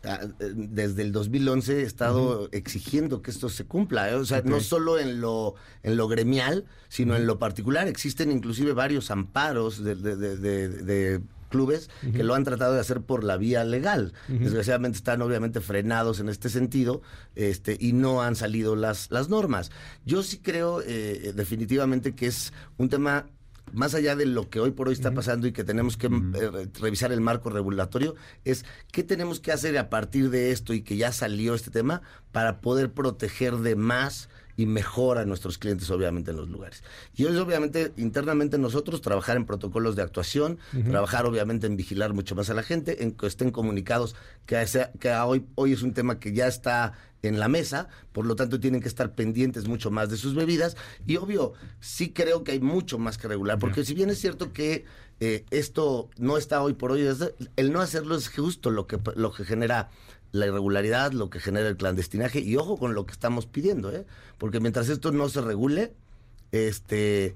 ah, 0.03 0.19
eh, 0.21 0.51
desde 0.53 1.03
el 1.03 1.13
2011 1.13 1.79
he 1.79 1.83
estado 1.83 2.49
exigiendo 2.51 3.21
que 3.21 3.31
esto 3.31 3.47
se 3.47 3.63
cumpla, 3.65 4.17
o 4.17 4.25
sea, 4.25 4.41
no 4.41 4.59
solo 4.59 4.99
en 4.99 5.21
lo 5.21 5.55
en 5.83 5.95
lo 5.95 6.09
gremial, 6.09 6.65
sino 6.89 7.15
en 7.15 7.25
lo 7.25 7.39
particular. 7.39 7.87
Existen 7.87 8.31
inclusive 8.31 8.73
varios 8.73 9.11
amparos 9.11 9.81
de, 9.81 9.95
de 9.95 11.21
clubes 11.51 11.91
que 12.13 12.23
lo 12.23 12.33
han 12.33 12.43
tratado 12.43 12.73
de 12.73 12.79
hacer 12.79 13.01
por 13.01 13.23
la 13.23 13.37
vía 13.37 13.63
legal. 13.63 14.13
Desgraciadamente 14.27 14.97
están 14.97 15.21
obviamente 15.21 15.61
frenados 15.61 16.19
en 16.19 16.29
este 16.29 16.49
sentido 16.49 17.03
este, 17.35 17.77
y 17.79 17.93
no 17.93 18.23
han 18.23 18.35
salido 18.35 18.75
las, 18.75 19.11
las 19.11 19.29
normas. 19.29 19.71
Yo 20.05 20.23
sí 20.23 20.39
creo 20.39 20.81
eh, 20.81 21.33
definitivamente 21.35 22.15
que 22.15 22.25
es 22.25 22.53
un 22.77 22.89
tema 22.89 23.27
más 23.73 23.93
allá 23.95 24.15
de 24.15 24.25
lo 24.25 24.49
que 24.49 24.59
hoy 24.59 24.71
por 24.71 24.87
hoy 24.87 24.93
está 24.93 25.13
pasando 25.13 25.47
y 25.47 25.51
que 25.51 25.63
tenemos 25.63 25.97
que 25.97 26.07
eh, 26.07 26.67
revisar 26.79 27.11
el 27.11 27.21
marco 27.21 27.49
regulatorio, 27.49 28.15
es 28.43 28.65
qué 28.91 29.03
tenemos 29.03 29.39
que 29.39 29.51
hacer 29.51 29.77
a 29.77 29.89
partir 29.89 30.29
de 30.29 30.51
esto 30.51 30.73
y 30.73 30.81
que 30.81 30.97
ya 30.97 31.11
salió 31.11 31.55
este 31.55 31.71
tema 31.71 32.01
para 32.31 32.61
poder 32.61 32.91
proteger 32.91 33.57
de 33.57 33.75
más 33.75 34.29
y 34.61 34.67
mejor 34.67 35.17
a 35.17 35.25
nuestros 35.25 35.57
clientes, 35.57 35.89
obviamente, 35.89 36.29
en 36.29 36.37
los 36.37 36.47
lugares. 36.47 36.83
Y 37.15 37.25
hoy, 37.25 37.35
obviamente, 37.37 37.93
internamente 37.97 38.59
nosotros 38.59 39.01
trabajar 39.01 39.35
en 39.35 39.45
protocolos 39.47 39.95
de 39.95 40.03
actuación, 40.03 40.59
trabajar, 40.87 41.25
obviamente, 41.25 41.65
en 41.65 41.75
vigilar 41.75 42.13
mucho 42.13 42.35
más 42.35 42.51
a 42.51 42.53
la 42.53 42.61
gente, 42.61 43.03
en 43.03 43.13
que 43.13 43.25
estén 43.25 43.49
comunicados, 43.49 44.15
que, 44.45 44.63
que 44.99 45.11
hoy, 45.13 45.47
hoy 45.55 45.73
es 45.73 45.81
un 45.81 45.93
tema 45.93 46.19
que 46.19 46.33
ya 46.33 46.45
está 46.45 46.93
en 47.23 47.39
la 47.39 47.47
mesa, 47.47 47.87
por 48.11 48.27
lo 48.27 48.35
tanto 48.35 48.59
tienen 48.59 48.81
que 48.81 48.87
estar 48.87 49.15
pendientes 49.15 49.67
mucho 49.67 49.89
más 49.89 50.11
de 50.11 50.17
sus 50.17 50.35
bebidas. 50.35 50.77
Y 51.07 51.17
obvio, 51.17 51.53
sí 51.79 52.11
creo 52.11 52.43
que 52.43 52.51
hay 52.51 52.59
mucho 52.59 52.99
más 52.99 53.17
que 53.17 53.27
regular, 53.27 53.57
porque 53.57 53.83
si 53.83 53.95
bien 53.95 54.11
es 54.11 54.19
cierto 54.19 54.53
que 54.53 54.85
eh, 55.19 55.43
esto 55.49 56.09
no 56.17 56.37
está 56.37 56.61
hoy 56.61 56.73
por 56.73 56.91
hoy, 56.91 57.07
el 57.55 57.71
no 57.71 57.81
hacerlo 57.81 58.15
es 58.15 58.29
justo 58.29 58.69
lo 58.69 58.85
que, 58.85 58.99
lo 59.15 59.31
que 59.31 59.43
genera 59.43 59.89
la 60.31 60.47
irregularidad, 60.47 61.11
lo 61.11 61.29
que 61.29 61.39
genera 61.39 61.67
el 61.67 61.77
clandestinaje 61.77 62.39
y 62.39 62.55
ojo 62.55 62.77
con 62.77 62.93
lo 62.93 63.05
que 63.05 63.11
estamos 63.11 63.45
pidiendo, 63.45 63.91
¿eh? 63.91 64.05
porque 64.37 64.59
mientras 64.59 64.89
esto 64.89 65.11
no 65.11 65.29
se 65.29 65.41
regule, 65.41 65.93
este, 66.51 67.35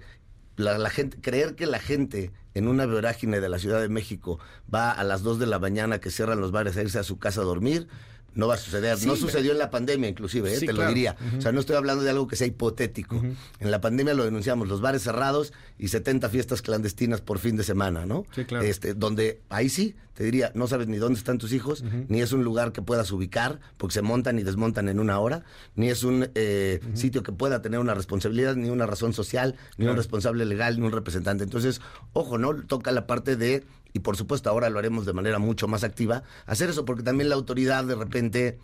la, 0.56 0.90
gente, 0.90 1.20
creer 1.22 1.56
que 1.56 1.66
la 1.66 1.80
gente 1.80 2.32
en 2.54 2.68
una 2.68 2.86
vorágine 2.86 3.42
de 3.42 3.50
la 3.50 3.60
Ciudad 3.60 3.82
de 3.82 3.90
México 3.90 4.40
va 4.74 4.92
a 4.92 5.04
las 5.04 5.24
2 5.24 5.40
de 5.40 5.46
la 5.46 5.60
mañana 5.60 6.00
que 6.00 6.10
cierran 6.10 6.40
los 6.40 6.52
bares 6.52 6.78
a 6.78 6.82
irse 6.82 7.00
a 7.00 7.04
su 7.04 7.20
casa 7.20 7.42
a 7.42 7.46
dormir, 7.46 7.88
no 8.36 8.48
va 8.48 8.56
a 8.56 8.58
suceder. 8.58 8.98
no 9.06 9.16
sucedió 9.16 9.52
en 9.52 9.58
la 9.58 9.70
pandemia, 9.70 10.10
inclusive, 10.10 10.54
¿eh? 10.54 10.60
te 10.60 10.74
lo 10.74 10.88
diría. 10.88 11.16
O 11.38 11.42
sea, 11.42 11.52
no 11.52 11.60
estoy 11.60 11.76
hablando 11.76 12.04
de 12.04 12.10
algo 12.10 12.28
que 12.28 12.36
sea 12.36 12.48
hipotético. 12.48 13.22
En 13.60 13.72
la 13.72 13.82
pandemia 13.82 14.14
lo 14.14 14.26
denunciamos, 14.26 14.68
los 14.68 14.82
bares 14.82 15.04
cerrados 15.04 15.54
y 15.80 15.88
70 15.88 16.30
fiestas 16.30 16.62
clandestinas 16.62 17.22
por 17.22 17.40
fin 17.40 17.56
de 17.56 17.64
semana, 17.64 18.06
¿no? 18.06 18.26
Sí, 18.36 18.46
claro. 18.46 18.66
Este, 18.66 18.94
donde 18.94 19.42
ahí 19.50 19.70
sí, 19.70 19.96
te 20.16 20.24
diría, 20.24 20.52
no 20.56 20.68
sabes 20.68 20.88
ni 20.88 20.98
dónde 20.98 21.20
están 21.20 21.38
tus 21.38 21.52
hijos, 21.52 21.84
ni 22.08 22.22
es 22.22 22.32
un 22.32 22.44
lugar 22.44 22.72
que 22.72 22.82
puedas 22.82 23.12
ubicar, 23.12 23.60
porque 23.78 23.94
se 23.94 24.02
montan 24.02 24.40
y 24.40 24.44
desmontan 24.44 24.88
en 24.88 25.00
una 25.00 25.20
hora, 25.20 25.44
ni 25.76 25.90
es 25.90 26.04
un 26.04 26.30
eh, 26.36 26.80
sitio 26.94 27.22
que 27.22 27.34
pueda 27.34 27.62
tener 27.62 27.80
una 27.80 27.94
responsabilidad, 27.94 28.56
ni 28.56 28.70
una 28.70 28.86
razón 28.86 29.14
social, 29.14 29.56
ni 29.78 29.88
un 29.88 29.96
responsable 29.98 30.46
legal, 30.46 30.80
ni 30.80 30.86
un 30.86 30.94
representante. 30.94 31.44
Entonces, 31.44 31.82
ojo, 32.14 32.38
¿no? 32.38 32.56
Toca 32.56 32.92
la 32.92 33.08
parte 33.08 33.36
de 33.36 33.66
y 33.96 34.00
por 34.00 34.18
supuesto 34.18 34.50
ahora 34.50 34.70
lo 34.70 34.78
haremos 34.78 35.06
de 35.06 35.14
manera 35.14 35.40
mucho 35.40 35.70
más 35.70 35.86
activa, 35.86 36.24
hacer 36.46 36.70
eso 36.70 36.84
porque 36.84 37.02
también 37.02 37.30
la 37.30 37.36
autoridad 37.36 37.86
de 37.86 37.96
repente 37.96 38.60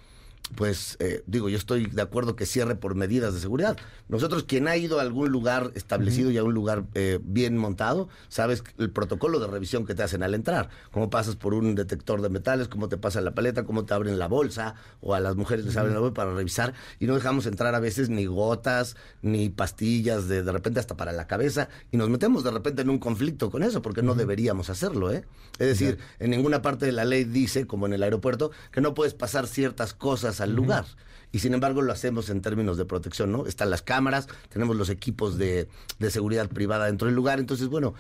pues 0.56 0.98
eh, 1.00 1.24
digo, 1.28 1.50
yo 1.50 1.58
estoy 1.58 1.86
de 1.86 2.02
acuerdo 2.02 2.36
que 2.36 2.46
cierre 2.46 2.76
por 2.76 2.96
medidas 2.96 3.34
de 3.34 3.40
seguridad. 3.40 3.78
Nosotros, 4.10 4.44
quien 4.44 4.68
ha 4.68 4.76
ido 4.76 5.00
a 5.00 5.02
algún 5.02 5.30
lugar 5.30 5.72
establecido 5.76 6.30
y 6.32 6.38
a 6.38 6.44
un 6.44 6.54
lugar 6.54 6.84
eh, 6.94 7.20
bien 7.24 7.58
montado, 7.58 8.10
sabes 8.28 8.64
el 8.78 8.92
protocolo 8.92 9.40
de 9.40 9.48
revisión 9.48 9.86
que 9.86 9.96
te 9.96 10.04
hacen 10.04 10.24
al 10.24 10.36
entrar. 10.36 10.70
Cómo 10.92 11.10
pasas 11.10 11.38
por 11.38 11.54
un 11.54 11.76
detector 11.76 12.22
de 12.22 12.30
metales, 12.30 12.68
cómo 12.68 12.90
te 12.90 12.98
pasa 12.98 13.22
la 13.22 13.34
paleta, 13.34 13.64
cómo 13.64 13.86
te 13.86 13.94
abren 13.94 14.20
la 14.20 14.28
bolsa, 14.28 14.76
o 15.00 15.16
a 15.16 15.20
las 15.20 15.36
mujeres 15.36 15.66
les 15.66 15.78
abren 15.78 15.94
la 15.94 16.02
bolsa 16.02 16.14
para 16.14 16.34
revisar. 16.34 16.74
Y 17.00 17.08
no 17.08 17.16
dejamos 17.16 17.46
entrar 17.46 17.74
a 17.74 17.80
veces 17.80 18.10
ni 18.10 18.26
gotas, 18.26 18.98
ni 19.22 19.50
pastillas, 19.50 20.28
de, 20.28 20.44
de 20.44 20.52
repente 20.52 20.80
hasta 20.82 20.98
para 20.98 21.14
la 21.14 21.28
cabeza. 21.28 21.70
Y 21.92 21.98
nos 21.98 22.10
metemos 22.10 22.44
de 22.44 22.52
repente 22.52 22.82
en 22.82 22.90
un 22.90 23.00
conflicto 23.00 23.50
con 23.50 23.64
eso, 23.64 23.82
porque 23.82 24.02
no 24.02 24.16
deberíamos 24.16 24.70
hacerlo, 24.70 25.12
¿eh? 25.12 25.24
Es 25.60 25.68
decir, 25.68 26.00
en 26.20 26.32
ninguna 26.32 26.62
parte 26.62 26.86
de 26.86 26.92
la 26.92 27.06
ley 27.06 27.24
dice, 27.24 27.68
como 27.68 27.86
en 27.86 27.94
el 27.94 28.04
aeropuerto, 28.04 28.52
que 28.72 28.82
no 28.82 28.94
puedes 28.94 29.14
pasar 29.14 29.48
ciertas 29.48 29.94
cosas 29.94 30.31
al 30.40 30.54
lugar. 30.54 30.86
Y 31.34 31.40
sin 31.40 31.54
embargo 31.54 31.82
lo 31.82 31.92
hacemos 31.92 32.30
en 32.30 32.42
términos 32.42 32.78
de 32.78 32.86
protección, 32.86 33.32
¿no? 33.32 33.46
Están 33.46 33.70
las 33.70 33.82
cámaras, 33.82 34.28
tenemos 34.50 34.76
los 34.76 34.90
equipos 34.90 35.38
de, 35.38 35.68
seguridad 36.10 36.48
privada 36.50 36.86
dentro 36.86 37.08
del 37.08 37.16
lugar. 37.16 37.40
Entonces, 37.40 37.68
bueno, 37.68 37.94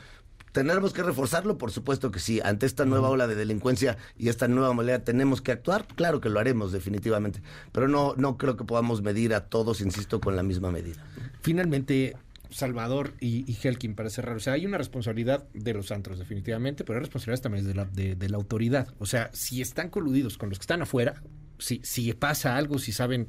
¿Tenemos 0.52 0.92
que 0.92 1.02
reforzarlo? 1.02 1.58
Por 1.58 1.72
supuesto 1.72 2.12
que 2.12 2.20
sí. 2.20 2.42
Ante 2.44 2.66
esta 2.66 2.84
nueva 2.84 3.08
ola 3.08 3.26
de 3.26 3.36
delincuencia 3.36 3.98
y 4.18 4.28
esta 4.28 4.50
nueva 4.50 4.74
modalidad, 4.74 5.02
¿tenemos 5.02 5.42
que 5.42 5.54
actuar? 5.54 5.88
Claro 5.96 6.20
que 6.20 6.28
lo 6.28 6.42
haremos, 6.42 6.74
definitivamente. 6.74 7.42
Pero 7.72 7.88
no, 7.88 8.16
no 8.18 8.38
creo 8.38 8.58
que 8.58 8.66
podamos 8.66 9.02
medir 9.02 9.34
a 9.34 9.46
todos, 9.46 9.80
insisto, 9.80 10.20
con 10.20 10.36
la 10.36 10.44
misma 10.44 10.70
medida. 10.70 11.06
Finalmente, 11.42 12.18
Salvador 12.52 13.14
y, 13.20 13.50
y, 13.50 13.58
Helkin, 13.62 13.96
para 13.96 14.10
cerrar. 14.10 14.36
O 14.36 14.40
sea, 14.40 14.54
hay 14.54 14.66
una 14.66 14.78
responsabilidad 14.78 15.48
de 15.54 15.74
los 15.74 15.92
antros, 15.92 16.20
definitivamente, 16.20 16.84
pero 16.84 16.98
hay 16.98 17.04
responsabilidad 17.04 17.44
también 17.44 17.66
de 17.66 17.74
la, 17.74 17.86
de, 17.86 18.30
la 18.30 18.38
autoridad. 18.38 18.94
O 19.00 19.06
sea, 19.06 19.30
si 19.34 19.62
están 19.62 19.90
coludidos 19.90 20.38
con 20.38 20.50
los 20.50 20.60
que 20.60 20.64
están 20.64 20.82
afuera, 20.82 21.22
si, 21.62 21.80
si 21.84 22.12
pasa 22.14 22.58
algo, 22.58 22.80
si 22.80 22.92
saben 22.92 23.28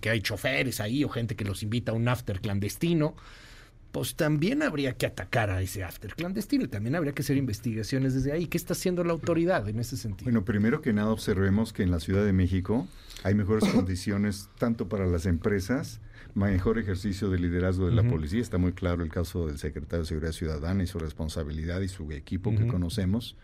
que, 0.00 0.10
hay 0.10 0.20
choferes 0.20 0.80
ahí 0.80 1.04
o 1.04 1.08
gente 1.08 1.36
que 1.36 1.44
los 1.44 1.62
invita 1.62 1.92
a 1.92 1.94
un 1.94 2.08
after 2.08 2.40
clandestino, 2.40 3.14
pues 3.92 4.16
también 4.16 4.62
habría 4.62 4.94
que 4.94 5.06
atacar 5.06 5.50
a 5.50 5.60
ese 5.60 5.84
after 5.84 6.14
clandestino 6.14 6.64
y 6.64 6.68
también 6.68 6.94
habría 6.94 7.12
que 7.12 7.22
hacer 7.22 7.36
investigaciones 7.36 8.14
desde 8.14 8.32
ahí. 8.32 8.46
¿Qué 8.46 8.56
está 8.56 8.72
haciendo 8.72 9.04
la 9.04 9.12
autoridad 9.12 9.68
en 9.68 9.80
ese 9.80 9.96
sentido? 9.96 10.24
Bueno, 10.24 10.44
primero 10.44 10.80
que 10.80 10.92
nada 10.92 11.10
observemos 11.10 11.72
que 11.72 11.82
en 11.82 11.90
la 11.90 12.00
Ciudad 12.00 12.24
de 12.24 12.32
México 12.32 12.86
hay 13.22 13.34
mejores 13.34 13.68
condiciones 13.72 14.48
tanto 14.58 14.88
para 14.88 15.06
las 15.06 15.26
empresas, 15.26 16.00
mejor 16.34 16.78
ejercicio 16.78 17.30
de 17.30 17.38
liderazgo 17.38 17.86
de 17.86 17.94
la 17.94 18.02
policía. 18.02 18.40
Está 18.40 18.58
muy 18.58 18.72
claro 18.72 19.02
el 19.02 19.10
caso 19.10 19.46
del 19.46 19.58
secretario 19.58 20.00
de 20.00 20.06
Seguridad 20.06 20.32
Ciudadana 20.32 20.82
y 20.82 20.86
su 20.86 20.98
responsabilidad 20.98 21.80
y 21.80 21.88
su 21.88 22.10
equipo 22.12 22.54
que 22.54 22.66
conocemos 22.66 23.36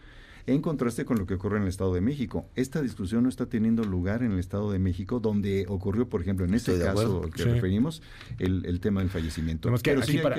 en 0.47 0.61
contraste 0.61 1.05
con 1.05 1.19
lo 1.19 1.27
que 1.27 1.35
ocurre 1.35 1.57
en 1.57 1.63
el 1.63 1.69
Estado 1.69 1.95
de 1.95 2.01
México. 2.01 2.47
Esta 2.55 2.83
discusión 2.83 3.23
no 3.23 3.29
está 3.29 3.47
teniendo 3.47 3.85
lugar 3.85 4.23
en 4.23 4.33
el 4.33 4.39
Estado 4.39 4.71
de 4.71 4.79
México, 4.79 5.21
donde 5.21 5.67
ocurrió, 5.69 6.09
por 6.09 6.21
ejemplo, 6.21 6.45
en 6.45 6.55
este 6.55 6.79
caso 6.79 7.23
al 7.25 7.33
que 7.33 7.45
referimos, 7.45 8.03
el, 8.39 8.81
tema 8.81 9.01
del 9.01 9.11
fallecimiento. 9.11 9.73
que 9.83 9.95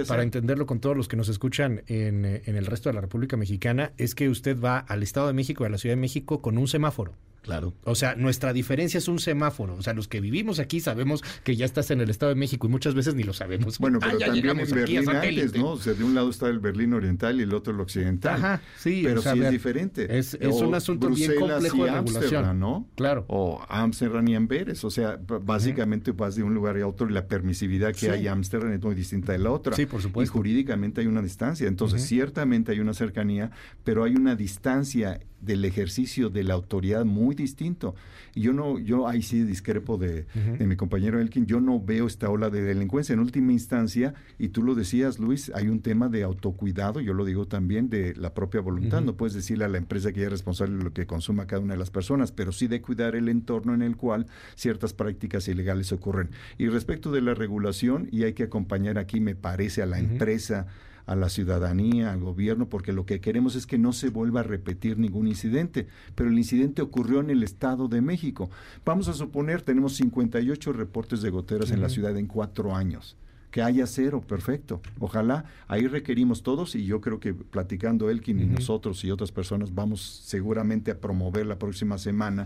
para, 0.07 0.23
entenderlo 0.23 0.65
con 0.65 0.79
todos 0.79 0.95
los 0.95 1.07
que 1.07 1.17
nos 1.17 1.29
escuchan 1.29 1.83
en, 1.87 2.25
en 2.25 2.55
el 2.55 2.65
resto 2.65 2.89
de 2.89 2.93
la 2.93 3.01
República 3.01 3.37
Mexicana, 3.37 3.91
es 3.97 4.15
que 4.15 4.29
usted 4.29 4.59
va 4.59 4.79
al 4.79 5.03
Estado 5.03 5.27
de 5.27 5.33
México 5.33 5.63
y 5.63 5.67
a 5.67 5.69
la 5.69 5.77
Ciudad 5.77 5.95
de 5.95 6.01
México 6.01 6.41
con 6.41 6.57
un 6.57 6.67
semáforo. 6.67 7.13
Claro. 7.45 7.75
O 7.83 7.93
sea, 7.93 8.15
nuestra 8.15 8.53
diferencia 8.53 8.97
es 8.97 9.07
un 9.07 9.19
semáforo. 9.19 9.75
O 9.75 9.83
sea, 9.83 9.93
los 9.93 10.07
que 10.07 10.19
vivimos 10.19 10.57
aquí 10.57 10.79
sabemos 10.79 11.23
que 11.43 11.55
ya 11.55 11.65
estás 11.65 11.91
en 11.91 12.01
el 12.01 12.09
Estado 12.09 12.31
de 12.31 12.35
México 12.35 12.65
y 12.65 12.71
muchas 12.71 12.95
veces 12.95 13.13
ni 13.13 13.23
lo 13.23 13.33
sabemos. 13.33 13.79
Bueno, 13.85 13.99
pero 13.99 14.17
también 14.17 14.49
en 14.49 14.57
Berlín 14.57 15.07
antes, 15.07 15.53
¿no? 15.53 15.73
O 15.73 15.77
sea, 15.77 15.93
de 15.93 16.03
un 16.03 16.15
lado 16.15 16.31
está 16.31 16.47
el 16.47 16.57
Berlín 16.57 16.93
oriental 16.93 17.39
y 17.39 17.43
el 17.43 17.53
otro 17.53 17.71
el 17.71 17.79
occidental. 17.79 18.37
Ajá, 18.37 18.61
sí. 18.79 19.01
Pero 19.03 19.21
sí 19.21 19.39
es 19.39 19.51
diferente. 19.51 20.17
Es, 20.17 20.35
un 20.41 20.73
asunto 20.73 21.09
bien 21.09 21.35
complejo 21.35 21.85
de 21.85 21.91
regulación. 21.91 22.59
¿no? 22.59 22.87
Claro. 22.95 23.25
O 23.27 23.63
Amsterdam 23.69 24.27
y 24.27 24.33
Amberes. 24.33 24.83
O 24.83 24.89
sea, 24.89 25.19
básicamente 25.43 26.13
vas 26.13 26.35
de 26.35 26.41
un 26.41 26.55
lugar 26.55 26.77
a 26.77 26.87
otro 26.87 27.07
y 27.07 27.13
la 27.13 27.27
permisividad 27.27 27.93
que 27.93 28.09
hay 28.09 28.25
en 28.25 28.33
Amsterdam 28.33 28.71
es 28.71 28.81
muy 28.81 28.95
distinta 28.95 29.33
de 29.33 29.39
la 29.39 29.51
otra. 29.51 29.75
Sí, 29.75 29.85
por 29.85 30.01
supuesto. 30.01 30.33
Y 30.33 30.35
jurídicamente 30.35 31.01
hay 31.01 31.07
una 31.07 31.21
distancia. 31.21 31.67
Entonces, 31.67 32.03
ciertamente 32.07 32.71
hay 32.71 32.79
una 32.79 32.95
cercanía, 32.95 33.51
pero 33.83 34.03
hay 34.03 34.15
una 34.15 34.35
distancia 34.35 35.19
del 35.41 35.63
ejercicio 35.63 36.29
de 36.29 36.43
la 36.43 36.55
autoridad 36.55 37.05
muy 37.05 37.34
distinto. 37.35 37.95
Y 38.33 38.41
yo 38.41 38.53
no, 38.53 38.79
yo 38.79 39.07
ahí 39.07 39.21
sí 39.21 39.43
discrepo 39.43 39.97
de, 39.97 40.25
mi 40.59 40.75
compañero 40.75 41.19
Elkin, 41.19 41.45
yo 41.45 41.59
no 41.59 41.79
veo 41.79 42.07
esta 42.07 42.29
ola 42.29 42.49
de 42.49 42.61
delincuencia. 42.61 43.13
En 43.13 43.19
última 43.19 43.51
instancia, 43.51 44.13
y 44.39 44.49
tú 44.49 44.63
lo 44.63 44.75
decías, 44.75 45.19
Luis, 45.19 45.51
hay 45.53 45.67
un 45.67 45.81
tema 45.81 46.09
de 46.09 46.23
autocuidado, 46.23 46.99
yo 46.99 47.13
lo 47.13 47.25
digo 47.25 47.47
también, 47.47 47.89
de 47.89 48.15
la 48.15 48.33
propia 48.33 48.61
voluntad. 48.61 49.01
No 49.01 49.15
puedes 49.15 49.33
decirle 49.33 49.65
a 49.65 49.69
la 49.69 49.77
empresa 49.77 50.11
que 50.11 50.19
ella 50.19 50.27
es 50.27 50.33
responsable 50.33 50.77
de 50.77 50.83
lo 50.83 50.93
que 50.93 51.05
consuma 51.05 51.47
cada 51.47 51.61
una 51.61 51.73
de 51.73 51.79
las 51.79 51.91
personas, 51.91 52.31
pero 52.31 52.51
sí 52.51 52.67
de 52.67 52.81
cuidar 52.81 53.15
el 53.15 53.29
entorno 53.29 53.73
en 53.73 53.81
el 53.81 53.95
cual 53.95 54.27
ciertas 54.55 54.93
prácticas 54.93 55.47
ilegales 55.47 55.91
ocurren. 55.91 56.29
Y 56.57 56.67
respecto 56.67 57.11
de 57.11 57.21
la 57.21 57.33
regulación, 57.33 58.07
y 58.11 58.23
hay 58.23 58.33
que 58.33 58.43
acompañar 58.43 58.97
aquí, 58.97 59.19
me 59.19 59.35
parece, 59.35 59.81
a 59.81 59.85
la 59.85 59.99
empresa, 59.99 60.67
a 61.05 61.15
la 61.15 61.29
ciudadanía, 61.29 62.11
al 62.11 62.19
gobierno, 62.19 62.67
porque 62.67 62.93
lo 62.93 63.05
que 63.05 63.21
queremos 63.21 63.55
es 63.55 63.65
que 63.65 63.77
no 63.77 63.93
se 63.93 64.09
vuelva 64.09 64.41
a 64.41 64.43
repetir 64.43 64.97
ningún 64.97 65.27
incidente. 65.27 65.87
Pero 66.15 66.29
el 66.29 66.37
incidente 66.37 66.81
ocurrió 66.81 67.19
en 67.19 67.29
el 67.29 67.43
Estado 67.43 67.87
de 67.87 68.01
México. 68.01 68.49
Vamos 68.85 69.07
a 69.07 69.13
suponer, 69.13 69.61
tenemos 69.61 69.95
58 69.95 70.73
reportes 70.73 71.21
de 71.21 71.29
goteras 71.29 71.71
en 71.71 71.81
la 71.81 71.89
ciudad 71.89 72.17
en 72.17 72.27
cuatro 72.27 72.75
años 72.75 73.17
que 73.55 73.61
haya 73.61 73.87
cero, 73.87 74.19
perfecto. 74.19 74.81
Ojalá, 74.99 75.45
ahí 75.69 75.87
requerimos 75.87 76.43
todos 76.43 76.75
y 76.75 76.83
yo 76.83 76.99
creo 76.99 77.21
que 77.21 77.33
platicando 77.33 78.09
Elkin 78.09 78.41
y 78.41 78.45
nosotros 78.47 79.01
y 79.05 79.11
otras 79.11 79.31
personas 79.31 79.73
vamos 79.73 80.01
seguramente 80.25 80.91
a 80.91 80.99
promover 80.99 81.45
la 81.45 81.57
próxima 81.57 81.97
semana 81.97 82.43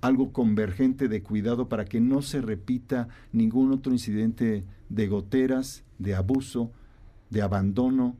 algo 0.00 0.32
convergente 0.32 1.06
de 1.06 1.22
cuidado 1.22 1.68
para 1.68 1.84
que 1.84 2.00
no 2.00 2.22
se 2.22 2.40
repita 2.40 3.06
ningún 3.30 3.70
otro 3.70 3.92
incidente 3.92 4.64
de 4.88 5.06
goteras, 5.06 5.84
de 6.00 6.16
abuso, 6.16 6.72
de 7.32 7.42
abandono 7.42 8.16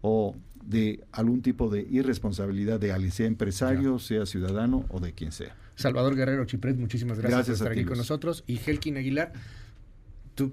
o 0.00 0.36
de 0.64 1.04
algún 1.12 1.42
tipo 1.42 1.68
de 1.68 1.82
irresponsabilidad 1.90 2.78
de 2.78 2.92
alguien, 2.92 3.10
sea 3.10 3.26
empresario, 3.26 3.98
sea 3.98 4.26
ciudadano 4.26 4.86
o 4.90 5.00
de 5.00 5.12
quien 5.12 5.32
sea. 5.32 5.56
Salvador 5.74 6.14
Guerrero 6.14 6.44
Chipret, 6.44 6.76
muchísimas 6.76 7.18
gracias, 7.18 7.46
por 7.46 7.54
estar 7.54 7.72
aquí 7.72 7.84
con 7.84 7.98
nosotros. 7.98 8.44
Y 8.46 8.58
Helkin 8.64 8.96
Aguilar, 8.96 9.32
tú 10.36 10.52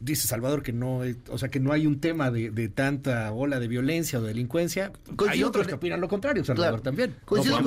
dice 0.00 0.26
Salvador 0.26 0.62
que 0.62 0.72
no, 0.72 1.02
o 1.28 1.38
sea, 1.38 1.50
que 1.50 1.60
no 1.60 1.72
hay 1.72 1.86
un 1.86 2.00
tema 2.00 2.30
de, 2.30 2.68
tanta 2.68 3.30
ola 3.32 3.60
de 3.60 3.68
violencia 3.68 4.18
o 4.18 4.22
de 4.22 4.28
delincuencia. 4.28 4.92
hay 5.28 5.44
otros 5.44 5.66
que 5.66 5.74
opinan 5.74 6.00
lo 6.00 6.08
contrario, 6.08 6.44
Salvador 6.44 6.80
también. 6.80 7.16
Coincido, 7.24 7.60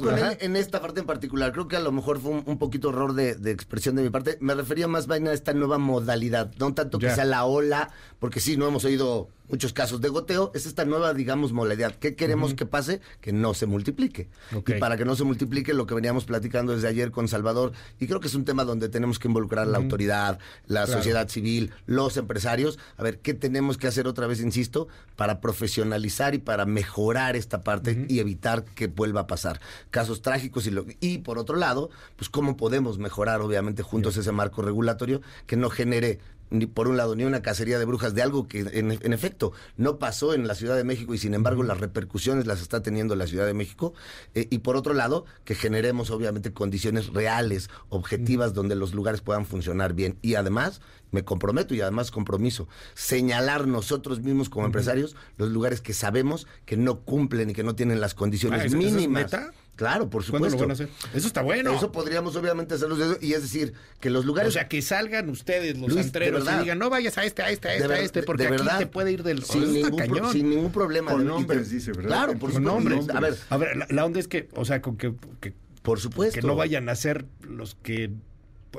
con, 0.00 0.18
él 0.18 0.36
en 0.40 0.56
esta 0.56 0.80
parte 0.80 1.00
en 1.00 1.06
particular. 1.06 1.52
Creo 1.52 1.68
que 1.68 1.76
a 1.76 1.80
lo 1.80 1.92
mejor 1.92 2.18
fue 2.18 2.42
un, 2.44 2.58
poquito 2.58 2.90
error 2.90 3.14
de, 3.14 3.50
expresión 3.50 3.94
de 3.94 4.02
mi 4.02 4.10
parte. 4.10 4.38
Me 4.40 4.54
refería 4.54 4.88
más 4.88 5.06
bien 5.06 5.28
a 5.28 5.32
esta 5.32 5.52
nueva 5.52 5.78
modalidad, 5.78 6.52
no 6.58 6.72
tanto 6.74 6.98
que 6.98 7.10
sea 7.10 7.24
la 7.24 7.44
ola, 7.44 7.90
porque 8.18 8.40
sí, 8.40 8.56
no 8.56 8.66
hemos 8.66 8.84
oído 8.84 9.28
muchos 9.50 9.72
casos 9.72 10.00
de 10.00 10.08
goteo, 10.08 10.52
es 10.54 10.66
esta 10.66 10.84
nueva, 10.84 11.12
digamos, 11.12 11.52
modalidad. 11.52 11.94
¿Qué 11.94 12.14
queremos 12.14 12.54
que 12.54 12.66
pase? 12.66 13.00
Que 13.20 13.32
no 13.32 13.54
se 13.54 13.66
multiplique. 13.66 14.28
Y 14.66 14.74
para 14.74 14.96
que 14.96 15.04
no 15.04 15.16
se 15.16 15.24
multiplique, 15.24 15.74
lo 15.74 15.86
que 15.86 15.94
veníamos 15.94 16.24
platicando 16.24 16.74
desde 16.74 16.88
ayer 16.88 17.10
con 17.10 17.28
Salvador, 17.28 17.72
y 17.98 18.06
creo 18.06 18.20
que 18.20 18.28
es 18.28 18.34
un 18.34 18.44
tema 18.44 18.64
donde 18.64 18.88
tenemos 18.88 19.18
que 19.18 19.28
involucrar 19.28 19.66
la 19.66 19.78
autoridad, 19.78 20.38
la 20.66 20.86
sociedad 20.86 21.28
civil, 21.28 21.72
los 21.86 22.16
empresarios. 22.16 22.78
A 22.96 23.02
ver, 23.02 23.20
¿qué 23.20 23.34
tenemos 23.34 23.76
que 23.76 23.86
hacer 23.86 24.06
otra 24.06 24.26
vez, 24.26 24.40
insisto, 24.40 24.88
para 25.16 25.40
profesionalizar 25.40 26.34
y 26.34 26.38
para 26.38 26.66
mejorar 26.66 27.36
esta 27.36 27.62
parte 27.62 28.06
y 28.08 28.20
evitar 28.20 28.64
que 28.64 28.86
vuelva 28.86 29.22
a 29.22 29.26
pasar? 29.26 29.60
Casos 29.90 30.22
trágicos 30.22 30.66
y, 30.66 30.70
lo, 30.70 30.86
y 31.00 31.18
por 31.18 31.38
otro 31.38 31.56
lado, 31.56 31.90
pues 32.16 32.28
cómo 32.28 32.56
podemos 32.56 32.98
mejorar, 32.98 33.40
obviamente, 33.40 33.82
juntos 33.82 34.16
ese 34.16 34.32
marco 34.32 34.62
regulatorio 34.62 35.20
que 35.46 35.56
no 35.56 35.70
genere 35.70 36.20
ni 36.50 36.66
por 36.66 36.88
un 36.88 36.96
lado, 36.96 37.14
ni 37.16 37.24
una 37.24 37.42
cacería 37.42 37.78
de 37.78 37.84
brujas 37.84 38.14
de 38.14 38.22
algo 38.22 38.48
que 38.48 38.60
en, 38.60 39.12
efecto 39.12 39.52
no 39.76 39.98
pasó 39.98 40.34
en 40.34 40.46
la 40.46 40.54
Ciudad 40.54 40.76
de 40.76 40.84
México 40.84 41.14
y 41.14 41.18
sin 41.18 41.34
embargo 41.34 41.62
las 41.62 41.80
repercusiones 41.80 42.46
las 42.46 42.60
está 42.60 42.82
teniendo 42.82 43.16
la 43.16 43.26
Ciudad 43.26 43.46
de 43.46 43.54
México. 43.54 43.94
Eh, 44.34 44.46
y 44.50 44.58
por 44.58 44.76
otro 44.76 44.94
lado, 44.94 45.24
que 45.44 45.54
generemos 45.54 46.10
obviamente 46.10 46.52
condiciones 46.52 47.08
reales, 47.12 47.70
objetivas, 47.88 48.54
donde 48.54 48.74
los 48.74 48.94
lugares 48.94 49.20
puedan 49.20 49.46
funcionar 49.46 49.94
bien. 49.94 50.18
Y 50.22 50.34
además, 50.34 50.80
me 51.10 51.24
comprometo 51.24 51.74
y 51.74 51.80
además 51.80 52.10
compromiso, 52.10 52.68
señalar 52.94 53.66
nosotros 53.66 54.20
mismos 54.20 54.48
como 54.48 54.66
empresarios 54.66 55.16
los 55.36 55.50
lugares 55.50 55.80
que 55.80 55.92
sabemos 55.92 56.46
que 56.66 56.76
no 56.76 57.00
cumplen 57.00 57.50
y 57.50 57.52
que 57.52 57.64
no 57.64 57.74
tienen 57.74 58.00
las 58.00 58.14
condiciones 58.14 58.72
ah, 58.72 58.76
mínimas. 58.76 59.30
Claro, 59.76 60.10
por 60.10 60.22
supuesto. 60.22 60.56
Lo 60.56 60.62
van 60.62 60.70
a 60.70 60.74
hacer? 60.74 60.88
Eso 61.14 61.26
está 61.26 61.42
bueno. 61.42 61.74
Eso 61.74 61.90
podríamos 61.90 62.36
obviamente 62.36 62.74
hacerlo. 62.74 62.96
Y 63.20 63.32
es 63.32 63.42
decir, 63.42 63.72
que 63.98 64.10
los 64.10 64.26
lugares... 64.26 64.50
O 64.50 64.52
sea, 64.52 64.68
que 64.68 64.82
salgan 64.82 65.30
ustedes 65.30 65.78
los 65.78 65.96
antreros 65.96 66.46
y 66.46 66.58
digan, 66.60 66.78
no 66.78 66.90
vayas 66.90 67.16
a 67.16 67.24
este, 67.24 67.42
a 67.42 67.50
este, 67.50 67.68
a 67.68 67.74
este, 67.74 67.92
a 67.92 67.98
este, 68.00 68.22
porque 68.22 68.46
aquí 68.46 68.62
te 68.78 68.86
puede 68.86 69.12
ir 69.12 69.22
del... 69.22 69.42
Sin, 69.42 69.72
ningún, 69.72 70.32
sin 70.32 70.50
ningún 70.50 70.72
problema. 70.72 71.12
Con 71.12 71.26
nombres, 71.26 71.70
dice, 71.70 71.92
¿verdad? 71.92 72.08
Claro, 72.08 72.32
por 72.38 72.52
supuesto. 72.52 72.60
Nombres. 72.60 73.08
A 73.08 73.20
ver, 73.20 73.36
a 73.48 73.56
ver 73.56 73.86
la, 73.90 74.04
onda 74.04 74.20
es 74.20 74.28
que, 74.28 74.48
o 74.54 74.64
sea, 74.64 74.82
con 74.82 74.96
que, 74.96 75.14
que 75.40 75.54
por 75.82 75.98
supuesto. 75.98 76.40
Que 76.40 76.46
no 76.46 76.56
vayan 76.56 76.88
a 76.88 76.94
ser 76.94 77.24
los 77.42 77.74
que 77.74 78.10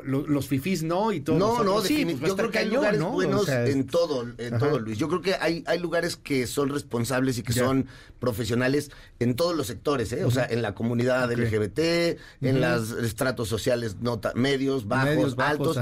los 0.04 0.48
fifís 0.48 0.84
no 0.84 1.12
y 1.12 1.22
todo. 1.22 1.38
No, 1.38 1.64
no, 1.64 1.82
sí, 1.82 2.06
pues 2.06 2.30
yo 2.32 2.38
creo 2.38 2.52
que 2.52 2.60
hay 2.60 2.70
lugares 2.70 3.02
buenos 3.02 3.48
en 3.50 3.86
todo, 3.86 4.26
en 4.38 4.58
todo, 4.58 4.80
Luis. 4.80 4.98
Yo 4.98 5.08
creo 5.08 5.22
que 5.22 5.36
hay, 5.36 5.64
hay 5.68 5.80
lugares 5.80 6.16
que 6.16 6.48
son 6.48 6.70
responsables 6.70 7.38
y 7.38 7.44
que 7.44 7.54
son 7.54 7.88
profesionales 8.20 8.92
en 9.20 9.36
todos 9.36 9.56
los 9.56 9.68
sectores, 9.68 10.14
¿eh? 10.14 10.24
O 10.26 10.32
sea, 10.32 10.46
en 10.46 10.62
la 10.62 10.74
comunidad 10.74 11.32
LGBT, 11.32 11.80
en 12.42 12.62
los 12.62 12.92
estratos 12.92 13.50
sociales 13.50 13.98
medios, 14.36 14.88
bajos, 14.88 15.36
altos. 15.38 15.80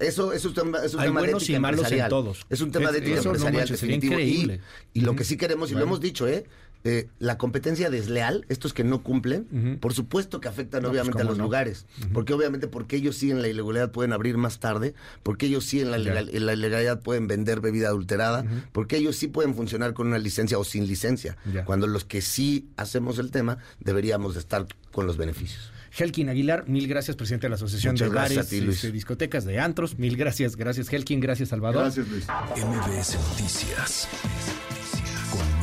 Eso, 0.00 0.32
es 0.32 0.44
un 0.44 0.54
tema, 0.54 0.78
es 0.84 0.94
un 0.94 1.02
tema 1.02 1.22
de 1.22 1.30
ética 1.30 1.56
empresarial. 1.56 2.08
todos. 2.08 2.46
Es 2.50 2.60
un 2.60 2.72
tema 2.72 2.90
de 2.90 2.98
ética 2.98 3.18
empresarial 3.18 3.68
definitivo. 3.68 4.18
Y, 4.18 4.60
y, 4.92 5.00
lo 5.02 5.14
que 5.14 5.22
sí 5.22 5.36
queremos, 5.36 5.70
y 5.70 5.74
lo 5.74 5.82
hemos 5.82 6.00
dicho, 6.00 6.26
¿eh? 6.26 6.44
Eh, 6.84 7.08
la 7.18 7.38
competencia 7.38 7.90
desleal, 7.90 8.46
estos 8.48 8.72
que 8.72 8.84
no 8.84 9.02
cumplen, 9.02 9.78
por 9.80 9.94
supuesto 9.94 10.40
que 10.40 10.48
afectan 10.48 10.82
pues, 10.82 10.92
obviamente 10.92 11.22
a 11.22 11.24
los 11.24 11.36
lugares, 11.36 11.86
porque 12.12 12.32
obviamente 12.32 12.68
porque 12.68 12.96
ellos 12.96 13.16
sí 13.16 13.30
en 13.30 13.42
la 13.42 13.48
ilegalidad 13.48 13.90
pueden 13.90 14.12
abrir 14.12 14.36
más 14.36 14.60
tarde, 14.60 14.94
porque 15.24 15.46
ellos 15.46 15.64
sí 15.64 15.80
en 15.80 15.90
la, 15.90 15.98
ilegalidad 15.98 17.00
pueden 17.02 17.26
vender 17.26 17.60
bebida 17.60 17.88
adulterada, 17.88 18.44
porque 18.72 18.96
ellos 18.96 19.16
sí 19.16 19.26
pueden 19.26 19.54
funcionar 19.54 19.92
con 19.92 20.06
una 20.06 20.18
licencia 20.18 20.58
o 20.58 20.64
sin 20.64 20.86
licencia, 20.86 21.36
cuando 21.64 21.86
los 21.88 22.04
que 22.04 22.22
sí 22.22 22.68
hacemos 22.76 23.18
el 23.18 23.32
tema 23.32 23.58
deberíamos 23.80 24.36
estar 24.36 24.66
con 24.92 25.06
los 25.06 25.16
beneficios. 25.16 25.72
Helkin 25.90 26.28
Aguilar, 26.28 26.68
mil 26.68 26.86
gracias, 26.86 27.16
presidente 27.16 27.46
de 27.46 27.50
la 27.50 27.56
Asociación 27.56 27.96
de 27.96 28.08
Bares 28.08 28.52
y 28.52 28.60
Discotecas 28.60 29.44
de 29.44 29.58
Antros. 29.58 29.98
Mil 29.98 30.16
gracias, 30.16 30.54
gracias 30.54 30.92
Helkin, 30.92 31.18
gracias 31.18 31.48
Salvador. 31.48 31.82
Gracias 31.82 32.08
Luis. 32.08 32.26
MBS 32.56 33.18
Noticias 33.30 34.08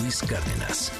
Luis 0.05 0.21
Cárdenas. 0.21 0.91